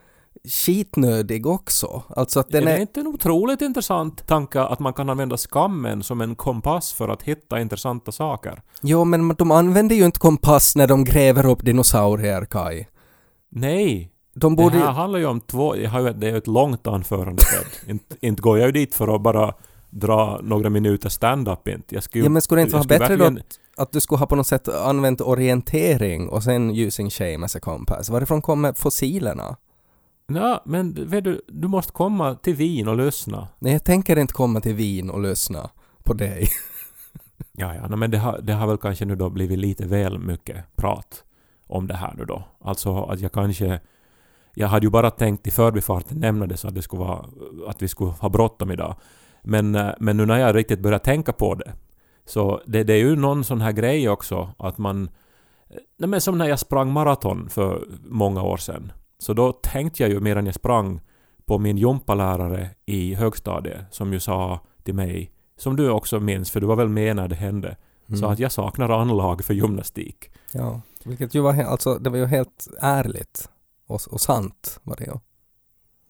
skitnödig 0.49 1.47
också. 1.47 2.03
Alltså 2.17 2.41
att 2.41 2.49
den 2.49 2.63
är 2.63 2.67
det 2.67 2.73
är... 2.73 2.81
inte 2.81 3.01
en 3.01 3.07
otroligt 3.07 3.61
intressant 3.61 4.27
tanke 4.27 4.61
att 4.61 4.79
man 4.79 4.93
kan 4.93 5.11
använda 5.11 5.37
skammen 5.37 6.03
som 6.03 6.21
en 6.21 6.35
kompass 6.35 6.93
för 6.93 7.09
att 7.09 7.23
hitta 7.23 7.61
intressanta 7.61 8.13
saker? 8.13 8.63
Jo 8.83 9.05
men 9.05 9.29
de 9.29 9.51
använder 9.51 9.97
ju 9.97 10.05
inte 10.05 10.19
kompass 10.19 10.77
när 10.77 10.87
de 10.87 11.05
gräver 11.05 11.47
upp 11.47 11.65
dinosaurier, 11.65 12.45
Kai. 12.45 12.87
Nej! 13.49 14.09
De 14.35 14.57
Det 14.57 14.63
borde 14.63 14.79
här 14.79 14.93
handlar 14.93 15.19
ju 15.19 15.27
om 15.27 15.41
två... 15.41 15.77
Jag 15.77 15.91
har 15.91 16.01
ju, 16.01 16.13
det 16.13 16.27
är 16.27 16.31
ju 16.31 16.37
ett 16.37 16.47
långt 16.47 16.87
anförande. 16.87 17.43
Inte, 17.87 18.17
inte 18.21 18.43
går 18.43 18.59
jag 18.59 18.67
ju 18.67 18.73
dit 18.73 18.95
för 18.95 19.15
att 19.15 19.23
bara 19.23 19.55
dra 19.91 20.41
några 20.43 20.71
minuter 20.71 21.09
stand-up 21.09 21.69
inte. 21.69 21.95
Jag 21.95 22.05
skulle 22.05 22.25
Ja 22.25 22.31
men 22.31 22.43
skulle 22.43 22.61
det 22.61 22.63
inte 22.63 22.77
vara 22.77 22.85
bättre 22.85 23.17
då 23.17 23.25
verkligen- 23.25 23.43
att 23.77 23.93
du 23.93 24.01
skulle 24.01 24.19
ha 24.19 24.27
på 24.27 24.37
något 24.37 24.47
sätt 24.47 24.69
använt 24.69 25.21
orientering 25.21 26.29
och 26.29 26.43
sen 26.43 26.71
using 26.71 27.11
shame 27.11 27.45
as 27.45 27.57
a 27.57 27.61
compass? 27.61 28.11
Varifrån 28.11 28.43
kommer 28.43 28.73
fossilerna? 28.73 29.57
Ja, 30.27 30.63
men 30.65 31.09
vet 31.09 31.25
du, 31.25 31.43
du 31.49 31.69
måste 31.69 31.93
komma 31.93 32.35
till 32.35 32.55
Wien 32.55 32.89
och 32.89 32.97
lyssna. 32.97 33.49
Nej, 33.59 33.73
jag 33.73 33.85
tänker 33.85 34.19
inte 34.19 34.35
komma 34.35 34.61
till 34.61 34.75
Wien 34.75 35.11
och 35.11 35.21
lyssna 35.21 35.71
på 36.03 36.15
dig. 36.15 36.49
Ja, 37.53 37.75
ja, 37.75 37.89
no, 37.89 37.97
men 37.97 38.11
det 38.11 38.19
har, 38.19 38.41
det 38.43 38.53
har 38.53 38.67
väl 38.67 38.79
kanske 38.79 39.05
nu 39.05 39.17
då 39.17 39.31
blivit 39.31 39.59
lite 39.59 39.87
väl 39.87 40.19
mycket 40.19 40.77
prat 40.77 41.25
om 41.67 41.87
det 41.87 41.95
här 41.95 42.15
nu 42.17 42.25
då. 42.25 42.45
Alltså 42.61 43.03
att 43.03 43.21
jag 43.21 43.33
kanske... 43.33 43.81
Jag 44.55 44.69
hade 44.69 44.87
ju 44.87 44.91
bara 44.91 45.11
tänkt 45.11 45.47
i 45.47 45.51
förbifarten 45.51 46.19
nämna 46.21 46.47
det 46.47 46.57
så 46.57 46.69
att 46.69 46.75
det 46.75 46.83
skulle 46.83 47.01
vara... 47.01 47.27
Att 47.69 47.83
vi 47.83 47.89
skulle 47.89 48.11
ha 48.11 48.29
bråttom 48.29 48.71
idag. 48.71 48.97
Men, 49.43 49.75
eh, 49.75 49.91
men 50.01 50.17
nu 50.17 50.27
när 50.27 50.39
jag 50.39 50.57
riktigt 50.57 50.81
börjar 50.81 50.99
tänka 50.99 51.33
på 51.33 51.55
det 51.55 51.73
så 52.25 52.61
det, 52.67 52.85
det 52.85 52.93
är 52.93 52.99
ju 52.99 53.17
någon 53.17 53.45
sån 53.45 53.61
här 53.61 53.73
grej 53.73 54.09
också 54.09 54.49
att 54.59 54.79
man... 54.79 55.11
Nej 55.99 56.09
men 56.09 56.21
som 56.21 56.39
när 56.39 56.49
jag 56.49 56.59
sprang 56.59 56.93
maraton 56.93 57.49
för 57.49 57.85
många 58.05 58.43
år 58.43 58.57
sedan. 58.57 58.93
Så 59.23 59.33
då 59.35 59.53
tänkte 59.53 60.03
jag 60.03 60.11
ju 60.13 60.21
medan 60.21 60.47
jag 60.47 60.55
sprang 60.55 61.01
på 61.47 61.59
min 61.59 61.77
gympalärare 61.77 62.71
i 62.87 63.15
högstadiet 63.15 63.81
som 63.91 64.13
ju 64.13 64.21
sa 64.21 64.61
till 64.83 64.95
mig, 64.95 65.33
som 65.57 65.77
du 65.77 65.91
också 65.91 66.21
minns 66.21 66.51
för 66.51 66.61
du 66.61 66.67
var 66.67 66.77
väl 66.77 66.89
med 66.89 67.17
när 67.17 67.29
det 67.29 67.35
hände, 67.35 67.77
Mm. 68.09 68.21
så 68.21 68.27
att 68.27 68.39
jag 68.39 68.53
saknar 68.53 68.89
anlag 68.89 69.45
för 69.45 69.55
gymnastik. 69.55 70.31
Ja, 70.53 70.81
vilket 71.05 71.35
ju 71.35 71.41
var, 71.41 71.53
he- 71.53 71.65
alltså, 71.67 71.95
det 71.99 72.11
var 72.11 72.17
ju 72.19 72.27
helt 72.27 72.69
ärligt 72.81 73.49
och, 73.87 74.01
och 74.11 74.21
sant 74.21 74.81
var 74.83 74.97
det 74.97 75.05
ju. 75.05 75.13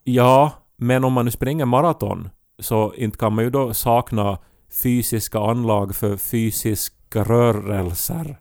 Ja, 0.04 0.50
men 0.76 1.04
om 1.04 1.12
man 1.12 1.24
nu 1.24 1.30
springer 1.30 1.64
maraton 1.64 2.28
så 2.58 2.94
inte 2.94 3.18
kan 3.18 3.34
man 3.34 3.44
ju 3.44 3.50
då 3.50 3.74
sakna 3.74 4.38
fysiska 4.82 5.38
anlag 5.38 5.94
för 5.94 6.16
fysiska 6.16 7.24
rörelser 7.24 8.38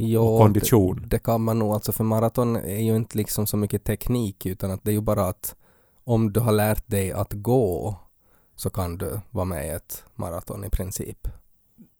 Jo, 0.00 0.22
och 0.22 0.40
kondition. 0.40 0.96
Det, 0.96 1.06
det 1.06 1.18
kan 1.18 1.40
man 1.40 1.58
nog, 1.58 1.72
alltså 1.72 1.92
för 1.92 2.04
maraton 2.04 2.56
är 2.56 2.82
ju 2.82 2.96
inte 2.96 3.16
liksom 3.16 3.46
så 3.46 3.56
mycket 3.56 3.84
teknik 3.84 4.46
utan 4.46 4.70
att 4.70 4.84
det 4.84 4.90
är 4.90 4.94
ju 4.94 5.00
bara 5.00 5.28
att 5.28 5.54
om 6.04 6.32
du 6.32 6.40
har 6.40 6.52
lärt 6.52 6.88
dig 6.90 7.12
att 7.12 7.32
gå 7.32 7.96
så 8.56 8.70
kan 8.70 8.98
du 8.98 9.20
vara 9.30 9.44
med 9.44 9.66
i 9.66 9.68
ett 9.68 10.04
maraton 10.14 10.64
i 10.64 10.70
princip. 10.70 11.28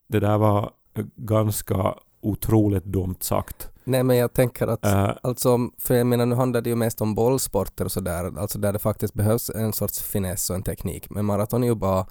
Det 0.09 0.21
där 0.21 0.39
var 0.39 0.71
ganska 1.17 1.95
otroligt 2.21 2.85
dumt 2.85 3.17
sagt. 3.21 3.71
Nej 3.85 4.03
men 4.03 4.17
jag 4.17 4.33
tänker 4.33 4.67
att 4.67 4.85
Eh, 4.85 5.11
Alltså, 5.23 5.59
för 5.79 5.95
jag 5.95 6.07
menar 6.07 6.27
nu 6.27 6.35
handlar 6.35 6.61
det 6.61 6.71
ju 6.71 6.77
mest 6.77 7.01
om 7.01 7.15
bollsporter 7.15 7.85
och 7.85 7.93
sådär, 7.93 8.39
alltså 8.39 8.59
där 8.59 8.73
det 8.73 8.79
faktiskt 8.79 9.15
behövs 9.15 9.51
en 9.51 9.73
sorts 9.73 10.03
finess 10.03 10.51
och 10.51 10.57
en 10.57 10.63
teknik. 10.63 11.11
Men 11.11 11.25
maraton 11.25 11.63
är 11.63 11.69
ju 11.69 11.75
bara 11.75 12.07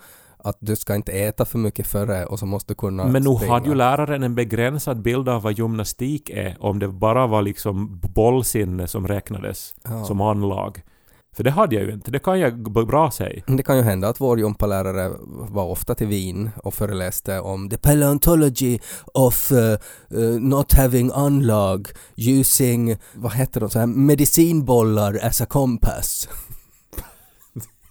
att 0.48 0.58
du 0.60 0.76
ska 0.76 0.96
inte 0.96 1.12
äta 1.12 1.46
för 1.46 1.58
mycket 1.60 1.88
före 1.88 2.26
och 2.26 2.40
så 2.40 2.46
måste 2.46 2.74
du 2.74 2.76
kunna 2.76 3.06
Men 3.06 3.24
nu 3.24 3.36
springa. 3.36 3.54
hade 3.54 3.70
ju 3.70 3.76
läraren 3.76 4.24
en 4.24 4.36
begränsad 4.36 5.02
bild 5.02 5.30
av 5.30 5.42
vad 5.42 5.58
gymnastik 5.58 6.30
är 6.30 6.58
om 6.60 6.80
det 6.80 6.88
bara 6.88 7.28
var 7.28 7.42
liksom 7.42 8.00
bollsinne 8.00 8.88
som 8.88 9.08
räknades 9.08 9.76
ja. 9.84 10.04
som 10.04 10.22
anlag. 10.22 10.82
För 11.36 11.44
det 11.44 11.52
hade 11.52 11.76
jag 11.76 11.86
ju 11.86 11.94
inte, 11.94 12.12
det 12.12 12.20
kan 12.20 12.40
jag 12.40 12.72
bra 12.88 13.12
säga. 13.12 13.44
Det 13.48 13.64
kan 13.64 13.78
ju 13.78 13.84
hända 13.84 14.08
att 14.08 14.22
vår 14.22 14.40
gympalärare 14.40 15.12
var 15.28 15.66
ofta 15.66 15.96
till 15.96 16.08
Wien 16.08 16.50
och 16.64 16.74
föreläste 16.74 17.40
om 17.40 17.70
the 17.70 17.78
paleontology 17.78 18.80
of 19.14 19.52
uh, 19.52 19.58
uh, 20.18 20.40
not 20.40 20.74
having 20.74 21.12
unlag 21.12 21.88
using, 22.16 22.98
vad 23.14 23.34
heter 23.34 23.60
de, 23.60 23.70
så 23.70 23.80
här 23.80 23.86
medicinbollar 23.86 25.20
as 25.24 25.42
a 25.42 25.46
compass. 25.46 26.30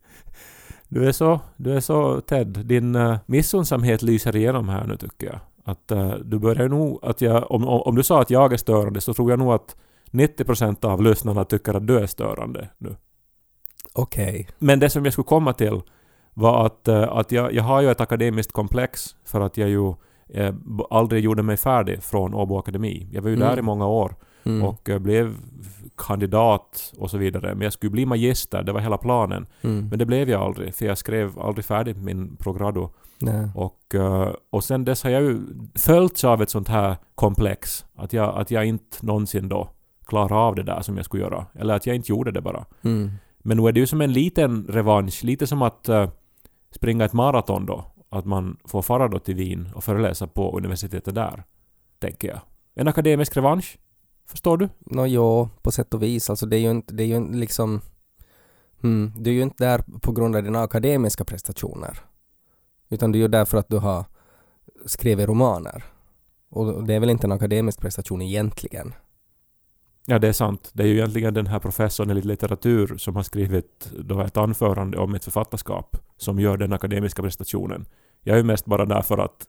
Du 0.98 1.08
är 1.08 1.12
så, 1.12 1.40
du 1.58 1.74
är 1.74 1.80
så 1.80 2.22
Ted. 2.22 2.48
Din 2.48 2.96
uh, 2.96 3.18
missunnsamhet 3.26 4.02
lyser 4.02 4.36
igenom 4.36 4.70
här 4.70 4.88
nu 4.88 4.98
tycker 4.98 5.28
jag. 5.28 5.40
Att 5.64 5.92
uh, 5.92 6.16
du 6.26 6.40
börjar 6.40 6.70
nog 6.70 7.00
att 7.02 7.22
jag... 7.22 7.52
Om, 7.52 7.68
om, 7.68 7.82
om 7.82 7.96
du 7.96 8.04
sa 8.04 8.22
att 8.22 8.30
jag 8.30 8.54
är 8.54 8.58
störande 8.58 9.02
så 9.02 9.14
tror 9.14 9.30
jag 9.30 9.40
nog 9.40 9.54
att 9.54 9.76
90% 10.12 10.86
av 10.86 11.02
lyssnarna 11.02 11.44
tycker 11.44 11.74
att 11.74 11.88
du 11.88 12.00
är 12.00 12.06
störande 12.06 12.70
nu. 12.78 12.96
Okej. 13.94 14.48
Men 14.60 14.80
det 14.80 14.90
som 14.90 15.04
jag 15.06 15.14
skulle 15.14 15.26
komma 15.26 15.54
till 15.54 15.82
var 16.34 16.66
att, 16.66 16.88
uh, 16.88 17.04
att 17.04 17.32
jag, 17.32 17.54
jag 17.54 17.64
har 17.64 17.82
ju 17.82 17.92
ett 17.92 18.02
akademiskt 18.02 18.52
komplex 18.52 19.16
för 19.26 19.42
att 19.42 19.58
jag 19.58 19.70
ju 19.70 19.94
eh, 20.30 20.56
aldrig 20.90 21.24
gjorde 21.24 21.44
mig 21.44 21.58
färdig 21.58 22.04
från 22.04 22.34
Åbo 22.34 22.58
Akademi. 22.58 23.08
Jag 23.12 23.22
var 23.22 23.30
ju 23.30 23.36
Mm. 23.36 23.48
där 23.48 23.60
i 23.60 23.62
många 23.62 23.88
år 23.88 24.16
Mm. 24.48 24.64
och 24.64 24.90
eh, 24.90 25.00
blev 25.00 25.36
kandidat 25.98 26.94
och 26.98 27.12
så 27.12 27.18
vidare. 27.18 27.56
Men 27.56 27.62
jag 27.62 27.74
skulle 27.74 27.90
bli 27.90 28.06
magister, 28.06 28.64
det 28.64 28.72
var 28.72 28.80
hela 28.80 28.98
planen. 28.98 29.48
Mm. 29.62 29.88
Men 29.90 30.00
det 30.00 30.06
blev 30.06 30.30
jag 30.30 30.42
aldrig, 30.42 30.76
för 30.76 30.86
jag 30.86 30.98
skrev 30.98 31.40
aldrig 31.40 31.66
färdigt 31.66 31.98
min 31.98 32.36
progrado. 32.36 32.90
Nej. 33.20 33.50
Och, 33.56 33.96
eh, 33.96 34.34
och 34.50 34.64
sen 34.64 34.86
dess 34.86 35.04
har 35.04 35.10
jag 35.10 35.22
ju 35.22 35.40
följts 35.76 36.24
av 36.24 36.42
ett 36.42 36.50
sånt 36.50 36.68
här 36.68 36.96
komplex. 37.16 37.86
Att 37.96 38.14
jag, 38.14 38.38
att 38.38 38.52
jag 38.52 38.66
inte 38.66 39.06
någonsin 39.06 39.50
då 39.50 39.70
klarade 40.06 40.36
av 40.36 40.56
det 40.56 40.64
där 40.64 40.82
som 40.82 40.98
jag 40.98 41.06
skulle 41.06 41.24
göra. 41.24 41.46
Eller 41.54 41.74
att 41.74 41.86
jag 41.86 41.96
inte 41.96 42.12
gjorde 42.12 42.32
det 42.32 42.42
bara. 42.42 42.66
Mm. 42.82 43.12
Men 43.38 43.58
nu 43.58 43.68
är 43.68 43.72
det 43.72 43.80
ju 43.80 43.88
som 43.88 44.02
en 44.02 44.14
liten 44.14 44.68
revansch, 44.70 45.24
lite 45.24 45.48
som 45.48 45.62
att 45.62 45.90
eh, 45.90 46.10
springa 46.72 47.06
ett 47.06 47.14
maraton 47.14 47.66
då. 47.66 47.86
Att 48.10 48.26
man 48.26 48.58
får 48.66 48.82
fara 48.82 49.08
då 49.08 49.20
till 49.20 49.36
Wien 49.36 49.70
och 49.76 49.84
föreläsa 49.84 50.28
på 50.28 50.58
universitetet 50.58 51.16
där. 51.16 51.44
Tänker 52.00 52.28
jag. 52.28 52.40
En 52.76 52.88
akademisk 52.88 53.38
revansch. 53.38 53.78
Förstår 54.30 54.58
du? 54.58 54.70
Nå 54.80 55.06
jo, 55.06 55.50
på 55.62 55.72
sätt 55.72 55.94
och 55.94 56.04
vis. 56.04 56.30
Alltså 56.30 56.46
det 56.46 56.58
är 56.58 56.60
ju 56.60 56.72
inte, 56.72 56.94
det 56.94 57.04
är 57.04 57.08
ju 57.08 57.16
inte 57.16 57.38
liksom... 57.38 57.82
Mm, 58.84 59.12
du 59.18 59.30
är 59.30 59.34
ju 59.34 59.42
inte 59.42 59.66
där 59.66 59.84
på 60.02 60.12
grund 60.12 60.36
av 60.36 60.44
dina 60.44 60.62
akademiska 60.62 61.26
prestationer. 61.26 62.00
Utan 62.90 63.12
du 63.12 63.20
är 63.20 63.22
ju 63.22 63.28
där 63.28 63.46
för 63.46 63.58
att 63.58 63.70
du 63.70 63.78
har 63.78 64.06
skrivit 64.86 65.28
romaner. 65.28 65.84
Och 66.50 66.84
det 66.84 66.94
är 66.94 67.00
väl 67.00 67.10
inte 67.10 67.28
en 67.28 67.32
akademisk 67.32 67.82
prestation 67.82 68.22
egentligen. 68.22 68.94
Ja, 70.06 70.20
det 70.20 70.28
är 70.28 70.34
sant. 70.34 70.70
Det 70.74 70.84
är 70.84 70.88
ju 70.88 70.94
egentligen 70.94 71.34
den 71.34 71.48
här 71.48 71.60
professorn 71.60 72.12
i 72.12 72.22
litteratur 72.22 72.98
som 72.98 73.16
har 73.16 73.24
skrivit 73.24 73.92
då 74.00 74.22
ett 74.22 74.38
anförande 74.38 74.98
om 74.98 75.16
ett 75.16 75.24
författarskap 75.24 75.98
som 76.18 76.40
gör 76.40 76.58
den 76.58 76.74
akademiska 76.74 77.22
prestationen. 77.22 77.86
Jag 78.24 78.34
är 78.34 78.38
ju 78.38 78.44
mest 78.44 78.66
bara 78.66 78.86
där 78.86 79.02
för 79.02 79.18
att 79.18 79.48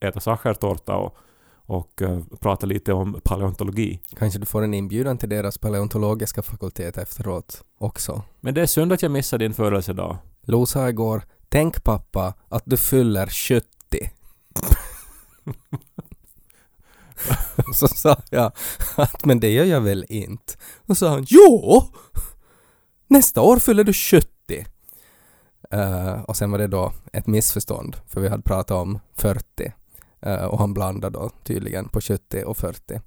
äta 0.00 0.20
sachertårta 0.20 0.96
och, 0.96 1.16
och 1.66 2.02
eh, 2.02 2.20
prata 2.40 2.66
lite 2.66 2.92
om 2.92 3.20
paleontologi. 3.24 4.00
Kanske 4.18 4.38
du 4.38 4.46
får 4.46 4.62
en 4.62 4.74
inbjudan 4.74 5.18
till 5.18 5.28
deras 5.28 5.58
paleontologiska 5.58 6.42
fakultet 6.42 6.98
efteråt 6.98 7.64
också. 7.78 8.22
Men 8.40 8.54
det 8.54 8.62
är 8.62 8.66
synd 8.66 8.92
att 8.92 9.02
jag 9.02 9.10
missade 9.10 9.44
din 9.44 9.54
födelsedag. 9.54 10.18
Lo 10.42 10.66
sa 10.66 10.88
igår, 10.88 11.22
tänk 11.48 11.84
pappa 11.84 12.34
att 12.48 12.62
du 12.66 12.76
fyller 12.76 13.26
70. 13.26 13.66
så 17.74 17.88
sa 17.88 18.16
jag 18.30 18.52
att 18.96 19.24
men 19.24 19.40
det 19.40 19.50
gör 19.50 19.64
jag 19.64 19.80
väl 19.80 20.06
inte. 20.08 20.52
Och 20.86 20.96
så 20.96 21.06
sa 21.06 21.08
han 21.08 21.26
jo! 21.28 21.82
Nästa 23.08 23.40
år 23.40 23.58
fyller 23.58 23.84
du 23.84 23.92
70. 23.92 24.26
Eh, 25.70 26.20
och 26.22 26.36
sen 26.36 26.50
var 26.50 26.58
det 26.58 26.66
då 26.66 26.92
ett 27.12 27.26
missförstånd 27.26 27.96
för 28.06 28.20
vi 28.20 28.28
hade 28.28 28.42
pratat 28.42 28.70
om 28.70 28.98
40 29.14 29.42
Eh, 29.64 29.72
Eh, 30.26 30.44
och 30.44 30.58
han 30.58 30.74
blandade 30.74 31.18
då 31.18 31.30
tydligen 31.44 31.88
på 31.88 32.00
70 32.00 32.44
och 32.44 32.56
40. 32.56 33.00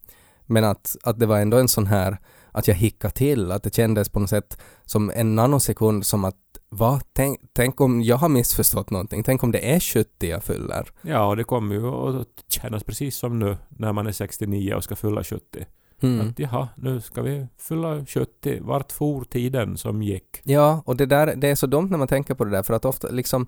Men 0.45 0.63
att, 0.63 0.95
att 1.03 1.19
det 1.19 1.25
var 1.25 1.39
ändå 1.39 1.58
en 1.58 1.67
sån 1.67 1.88
här 1.88 2.17
att 2.51 2.67
jag 2.67 2.75
hickade 2.75 3.13
till, 3.13 3.51
att 3.51 3.63
det 3.63 3.75
kändes 3.75 4.10
på 4.10 4.19
något 4.19 4.29
sätt 4.29 4.58
som 4.86 5.12
en 5.15 5.36
nanosekund 5.36 6.05
som 6.05 6.25
att 6.25 6.36
va? 6.69 7.01
Tänk, 7.13 7.39
tänk 7.53 7.82
om 7.82 8.01
jag 8.01 8.17
har 8.17 8.29
missförstått 8.29 8.89
någonting, 8.89 9.23
tänk 9.23 9.43
om 9.43 9.51
det 9.51 9.73
är 9.73 9.79
70 9.79 10.10
jag 10.19 10.43
fyller. 10.43 10.88
Ja, 11.01 11.25
och 11.25 11.38
det 11.38 11.43
kommer 11.43 11.75
ju 11.75 11.88
att 11.88 12.27
kännas 12.49 12.84
precis 12.84 13.17
som 13.17 13.39
nu 13.39 13.58
när 13.69 13.93
man 13.93 14.08
är 14.08 14.12
69 14.12 14.73
och 14.73 14.84
ska 14.84 14.95
fylla 14.95 15.23
70. 15.23 15.65
Mm. 16.02 16.30
Att 16.30 16.40
jaha, 16.40 16.68
nu 16.76 17.02
ska 17.02 17.22
vi 17.22 17.48
fylla 17.58 18.06
70. 18.06 18.60
Vart 18.62 18.92
for 18.92 19.24
tiden 19.24 19.78
som 19.78 20.02
gick? 20.02 20.42
Ja, 20.44 20.84
och 20.86 20.96
det 20.96 21.06
där, 21.06 21.36
det 21.36 21.48
är 21.48 21.56
så 21.56 21.68
dumt 21.68 21.88
när 21.92 21.98
man 21.98 22.08
tänker 22.08 22.34
på 22.34 22.46
det 22.46 22.52
där 22.52 22.64
för 22.64 22.74
att 22.74 22.86
ofta 22.86 23.08
liksom 23.08 23.48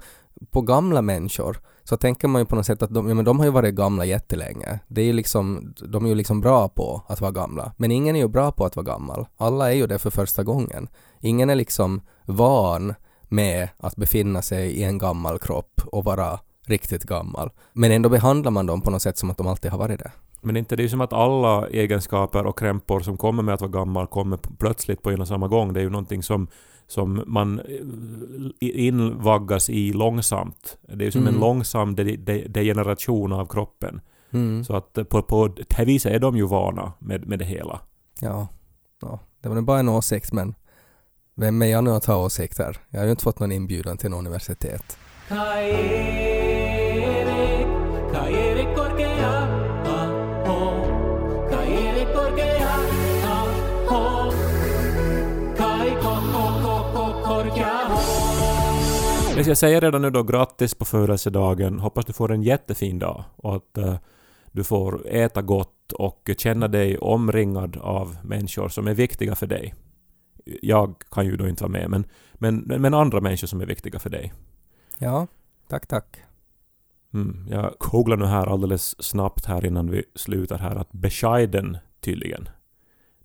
på 0.49 0.61
gamla 0.61 1.01
människor 1.01 1.57
så 1.83 1.97
tänker 1.97 2.27
man 2.27 2.41
ju 2.41 2.45
på 2.45 2.55
något 2.55 2.65
sätt 2.65 2.81
att 2.81 2.93
de, 2.93 3.09
ja, 3.09 3.15
men 3.15 3.25
de 3.25 3.39
har 3.39 3.45
ju 3.45 3.51
varit 3.51 3.75
gamla 3.75 4.05
jättelänge. 4.05 4.79
Det 4.87 5.01
är 5.01 5.05
ju 5.05 5.13
liksom, 5.13 5.73
de 5.87 6.05
är 6.05 6.09
ju 6.09 6.15
liksom 6.15 6.41
bra 6.41 6.69
på 6.69 7.03
att 7.07 7.21
vara 7.21 7.31
gamla. 7.31 7.73
Men 7.77 7.91
ingen 7.91 8.15
är 8.15 8.19
ju 8.19 8.27
bra 8.27 8.51
på 8.51 8.65
att 8.65 8.75
vara 8.75 8.85
gammal. 8.85 9.25
Alla 9.37 9.71
är 9.71 9.75
ju 9.75 9.87
det 9.87 9.99
för 9.99 10.09
första 10.09 10.43
gången. 10.43 10.87
Ingen 11.19 11.49
är 11.49 11.55
liksom 11.55 12.01
van 12.25 12.93
med 13.23 13.69
att 13.77 13.95
befinna 13.95 14.41
sig 14.41 14.71
i 14.71 14.83
en 14.83 14.97
gammal 14.97 15.39
kropp 15.39 15.81
och 15.85 16.03
vara 16.03 16.39
riktigt 16.65 17.03
gammal. 17.03 17.49
Men 17.73 17.91
ändå 17.91 18.09
behandlar 18.09 18.51
man 18.51 18.65
dem 18.65 18.81
på 18.81 18.91
något 18.91 19.01
sätt 19.01 19.17
som 19.17 19.29
att 19.31 19.37
de 19.37 19.47
alltid 19.47 19.71
har 19.71 19.77
varit 19.77 19.99
det. 19.99 20.11
Men 20.41 20.57
inte 20.57 20.75
det 20.75 20.81
är 20.81 20.83
ju 20.83 20.89
som 20.89 21.01
att 21.01 21.13
alla 21.13 21.67
egenskaper 21.67 22.45
och 22.45 22.59
krämpor 22.59 22.99
som 22.99 23.17
kommer 23.17 23.43
med 23.43 23.53
att 23.53 23.61
vara 23.61 23.71
gammal 23.71 24.07
kommer 24.07 24.37
plötsligt 24.57 25.01
på 25.01 25.11
en 25.11 25.21
och 25.21 25.27
samma 25.27 25.47
gång. 25.47 25.73
Det 25.73 25.79
är 25.79 25.83
ju 25.83 25.89
någonting 25.89 26.23
som, 26.23 26.47
som 26.87 27.23
man 27.27 27.59
eh, 27.59 27.65
i- 28.59 28.87
invaggas 28.87 29.69
i 29.69 29.93
långsamt. 29.93 30.77
Det 30.87 31.03
är 31.03 31.05
ju 31.05 31.11
som 31.11 31.21
Mm. 31.21 31.33
en 31.33 31.39
långsam 31.39 31.95
de, 31.95 32.15
de, 32.17 32.47
degeneration 32.47 33.31
av 33.33 33.45
kroppen. 33.45 34.01
Mm. 34.33 34.63
Så 34.63 34.75
att 34.75 34.97
eh, 34.97 35.03
på, 35.03 35.21
på 35.21 35.47
det 35.77 35.85
viset 35.85 36.11
är 36.13 36.19
de 36.19 36.37
ju 36.37 36.47
vana 36.47 36.93
med, 36.99 37.27
med 37.27 37.39
det 37.39 37.45
hela. 37.45 37.79
Ja, 38.21 38.47
ja, 39.01 39.19
det 39.41 39.49
var 39.49 39.61
bara 39.61 39.79
en 39.79 39.89
åsikt 39.89 40.31
men 40.33 40.55
vem 41.35 41.61
är 41.61 41.65
jag 41.65 41.83
nu 41.83 41.91
att 41.91 42.05
ha 42.05 42.25
åsikter? 42.25 42.77
Jag 42.89 42.99
har 42.99 43.05
ju 43.05 43.11
inte 43.11 43.23
fått 43.23 43.39
någon 43.39 43.51
inbjudan 43.51 43.97
till 43.97 44.09
något 44.09 44.19
universitet. 44.19 44.97
Kairi, 45.27 46.40
Men 59.41 59.47
jag 59.47 59.57
säger 59.57 59.81
redan 59.81 60.01
nu 60.01 60.09
då 60.09 60.23
grattis 60.23 60.75
på 60.75 60.85
födelsedagen. 60.85 61.79
Hoppas 61.79 62.05
du 62.05 62.13
får 62.13 62.31
en 62.31 62.43
jättefin 62.43 62.99
dag 62.99 63.23
och 63.35 63.55
att 63.55 63.77
eh, 63.77 63.97
du 64.51 64.63
får 64.63 65.07
äta 65.07 65.41
gott 65.41 65.91
och 65.91 66.29
känna 66.37 66.67
dig 66.67 66.97
omringad 66.97 67.77
av 67.77 68.17
människor 68.23 68.69
som 68.69 68.87
är 68.87 68.93
viktiga 68.93 69.35
för 69.35 69.47
dig. 69.47 69.73
Jag 70.61 70.95
kan 71.11 71.25
ju 71.25 71.37
då 71.37 71.47
inte 71.47 71.63
vara 71.63 71.71
med, 71.71 71.89
men, 71.89 72.05
men, 72.33 72.57
men 72.57 72.93
andra 72.93 73.21
människor 73.21 73.47
som 73.47 73.61
är 73.61 73.65
viktiga 73.65 73.99
för 73.99 74.09
dig. 74.09 74.33
Ja, 74.97 75.27
tack 75.67 75.87
tack. 75.87 76.17
Mm, 77.13 77.47
jag 77.49 77.73
googlar 77.79 78.17
nu 78.17 78.25
här 78.25 78.47
alldeles 78.47 79.03
snabbt 79.03 79.45
här 79.45 79.65
innan 79.65 79.91
vi 79.91 80.03
slutar 80.15 80.57
här 80.57 80.75
att 80.75 80.91
bescheiden 80.91 81.77
tydligen. 81.99 82.49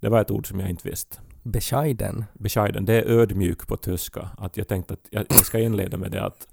Det 0.01 0.09
var 0.09 0.21
ett 0.21 0.31
ord 0.31 0.49
som 0.49 0.61
jag 0.61 0.71
inte 0.71 0.89
visste. 0.89 1.17
Bescheiden. 1.47 2.25
Bescheiden, 2.35 2.85
det 2.85 2.95
är 2.95 3.05
ödmjuk 3.11 3.67
på 3.67 3.77
tyska. 3.77 4.29
Att 4.39 4.57
jag 4.57 4.69
tänkte 4.69 4.95
att 4.95 5.01
jag, 5.11 5.27
jag 5.29 5.47
ska 5.47 5.59
inleda 5.59 5.97
med 5.97 6.11
det 6.13 6.25
att 6.25 6.49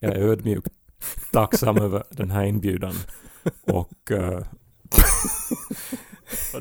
jag 0.00 0.12
är 0.14 0.18
ödmjukt 0.20 0.68
tacksam 1.32 1.76
över 1.78 2.02
den 2.10 2.30
här 2.30 2.44
inbjudan. 2.44 2.94
Och... 3.66 3.90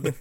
det- 0.01 0.13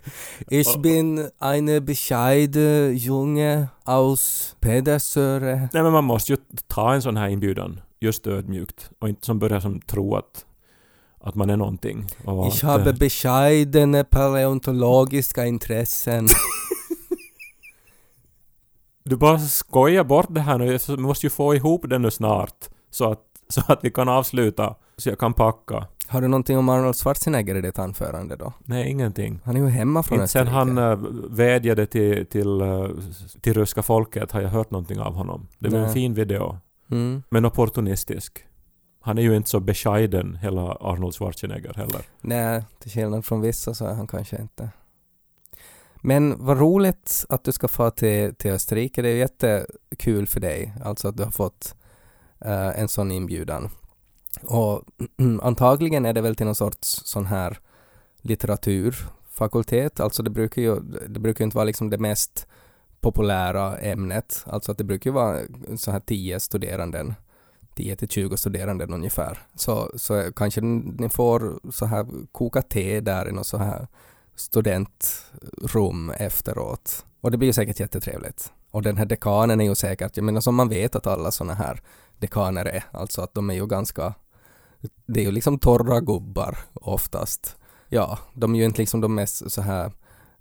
Ich 0.50 0.76
bin 0.82 1.30
eine 1.40 1.80
bescheide 1.80 2.92
Junge 2.94 3.68
aus 3.84 4.56
Pedersöre. 4.60 5.68
nej 5.72 5.82
men 5.82 5.92
man 5.92 6.04
måste 6.04 6.32
ju 6.32 6.38
ta 6.66 6.94
en 6.94 7.02
sån 7.02 7.16
här 7.16 7.28
inbjudan 7.28 7.80
just 8.00 8.26
ödmjukt 8.26 8.90
och 8.98 9.08
inte 9.08 9.26
som 9.26 9.38
börjar 9.38 9.60
som 9.60 9.80
tro 9.80 10.16
att, 10.16 10.44
att 11.20 11.34
man 11.34 11.50
är 11.50 11.56
någonting. 11.56 12.06
Och 12.24 12.46
Ich 12.48 12.64
att, 12.64 12.70
habe 12.70 12.90
eh, 12.90 12.96
bescheidene 12.96 14.04
paleontologiska 14.04 15.46
intressen. 15.46 16.28
Du 19.08 19.16
bara 19.16 19.38
skojar 19.38 20.04
bort 20.04 20.26
det 20.28 20.40
här 20.40 20.58
nu. 20.58 20.78
Vi 20.88 20.96
måste 20.96 21.26
ju 21.26 21.30
få 21.30 21.54
ihop 21.54 21.84
det 21.88 21.98
nu 21.98 22.10
snart. 22.10 22.68
Så 22.90 23.10
att, 23.10 23.20
så 23.48 23.62
att 23.68 23.84
vi 23.84 23.90
kan 23.90 24.08
avsluta. 24.08 24.74
Så 24.96 25.08
jag 25.08 25.18
kan 25.18 25.32
packa. 25.32 25.86
Har 26.08 26.20
du 26.20 26.28
någonting 26.28 26.58
om 26.58 26.68
Arnold 26.68 26.96
Schwarzenegger 26.96 27.54
i 27.54 27.60
ditt 27.60 27.78
anförande 27.78 28.36
då? 28.36 28.52
Nej, 28.64 28.90
ingenting. 28.90 29.40
Han 29.44 29.56
är 29.56 29.60
ju 29.60 29.68
hemma 29.68 30.02
från 30.02 30.18
Inte 30.18 30.28
sen 30.28 30.48
Österrike. 30.48 30.58
han 30.58 30.78
äh, 30.78 30.98
vädjade 31.30 31.86
till, 31.86 32.26
till, 32.26 32.60
äh, 32.60 32.88
till 33.40 33.54
ryska 33.54 33.82
folket 33.82 34.32
har 34.32 34.40
jag 34.40 34.48
hört 34.48 34.70
någonting 34.70 35.00
av 35.00 35.14
honom. 35.14 35.48
Det 35.58 35.68
var 35.68 35.78
en 35.78 35.84
Nej. 35.84 35.94
fin 35.94 36.14
video. 36.14 36.58
Mm. 36.90 37.22
Men 37.28 37.44
opportunistisk. 37.44 38.44
Han 39.00 39.18
är 39.18 39.22
ju 39.22 39.36
inte 39.36 39.50
så 39.50 39.60
bescheiden, 39.60 40.36
hela 40.36 40.60
Arnold 40.60 41.14
Schwarzenegger 41.14 41.74
heller. 41.74 42.00
Nej, 42.20 42.64
till 42.80 42.90
skillnad 42.90 43.24
från 43.24 43.40
vissa 43.40 43.74
så 43.74 43.86
är 43.86 43.94
han 43.94 44.06
kanske 44.06 44.40
inte. 44.40 44.70
Men 46.06 46.44
vad 46.44 46.58
roligt 46.58 47.24
att 47.28 47.44
du 47.44 47.52
ska 47.52 47.68
få 47.68 47.90
till, 47.90 48.34
till 48.34 48.50
Österrike. 48.50 49.02
Det 49.02 49.08
är 49.08 49.16
jättekul 49.16 50.26
för 50.26 50.40
dig, 50.40 50.72
alltså 50.84 51.08
att 51.08 51.16
du 51.16 51.24
har 51.24 51.30
fått 51.30 51.74
uh, 52.46 52.80
en 52.80 52.88
sån 52.88 53.10
inbjudan. 53.10 53.70
Och 54.42 54.82
antagligen 55.42 56.06
är 56.06 56.12
det 56.12 56.20
väl 56.20 56.36
till 56.36 56.46
någon 56.46 56.54
sorts 56.54 57.02
sån 57.04 57.26
här 57.26 57.58
litteraturfakultet. 58.16 60.00
Alltså 60.00 60.22
det 60.22 60.30
brukar 60.30 60.62
ju 60.62 60.80
det 61.08 61.20
brukar 61.20 61.42
ju 61.42 61.44
inte 61.44 61.56
vara 61.56 61.64
liksom 61.64 61.90
det 61.90 61.98
mest 61.98 62.46
populära 63.00 63.78
ämnet. 63.78 64.44
Alltså 64.46 64.72
att 64.72 64.78
det 64.78 64.84
brukar 64.84 65.10
ju 65.10 65.14
vara 65.14 65.40
så 65.76 65.90
här 65.90 66.00
10 66.00 66.40
studeranden, 66.40 67.14
10 67.74 67.96
till 67.96 68.08
20 68.08 68.36
studeranden 68.36 68.94
ungefär. 68.94 69.38
Så, 69.54 69.90
så 69.96 70.32
kanske 70.36 70.60
ni 70.60 71.08
får 71.08 71.70
så 71.72 71.86
här 71.86 72.06
koka 72.32 72.62
te 72.62 73.00
där 73.00 73.28
i 73.28 73.32
något 73.32 73.46
så 73.46 73.58
här 73.58 73.86
studentrum 74.36 76.10
efteråt. 76.10 77.06
Och 77.20 77.30
det 77.30 77.38
blir 77.38 77.48
ju 77.48 77.52
säkert 77.52 77.80
jättetrevligt. 77.80 78.52
Och 78.70 78.82
den 78.82 78.96
här 78.96 79.04
dekanen 79.04 79.60
är 79.60 79.64
ju 79.64 79.74
säkert, 79.74 80.16
jag 80.16 80.24
menar 80.24 80.40
som 80.40 80.54
man 80.54 80.68
vet 80.68 80.96
att 80.96 81.06
alla 81.06 81.30
såna 81.30 81.54
här 81.54 81.80
dekaner 82.18 82.64
är, 82.64 82.84
alltså 82.90 83.22
att 83.22 83.34
de 83.34 83.50
är 83.50 83.54
ju 83.54 83.66
ganska, 83.66 84.14
det 85.06 85.20
är 85.20 85.24
ju 85.24 85.30
liksom 85.30 85.58
torra 85.58 86.00
gubbar 86.00 86.58
oftast. 86.74 87.56
Ja, 87.88 88.18
de 88.34 88.54
är 88.54 88.58
ju 88.58 88.64
inte 88.64 88.80
liksom 88.80 89.00
de 89.00 89.14
mest 89.14 89.50
så 89.50 89.62
här 89.62 89.92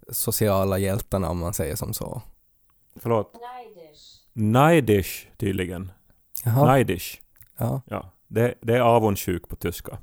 sociala 0.10 0.78
hjältarna 0.78 1.30
om 1.30 1.38
man 1.38 1.54
säger 1.54 1.76
som 1.76 1.94
så. 1.94 2.22
Förlåt. 2.96 3.34
Neidish 4.34 5.28
tydligen. 5.38 5.92
Jaha, 6.44 6.66
Neidish. 6.66 7.22
ja, 7.58 7.82
Ja. 7.86 8.12
Det, 8.28 8.54
det 8.62 8.76
är 8.76 8.80
avundsjuk 8.80 9.48
på 9.48 9.56
tyska. 9.56 9.98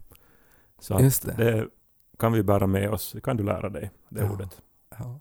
Så 0.81 1.01
just 1.01 1.27
det. 1.27 1.33
det 1.33 1.69
kan 2.19 2.33
vi 2.33 2.43
bära 2.43 2.67
med 2.67 2.91
oss. 2.91 3.17
Kan 3.23 3.37
du 3.37 3.45
lära 3.45 3.69
dig, 3.69 3.91
det 4.09 4.21
Ja. 4.21 4.31
ordet. 4.33 4.63
Ja. 4.99 5.21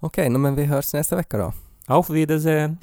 Okej, 0.00 0.28
no, 0.28 0.38
men 0.38 0.54
vi 0.54 0.64
hörs 0.64 0.92
nästa 0.94 1.16
vecka 1.16 1.38
då. 1.38 1.52
Auf 1.86 2.10
Wiedersehen! 2.10 2.76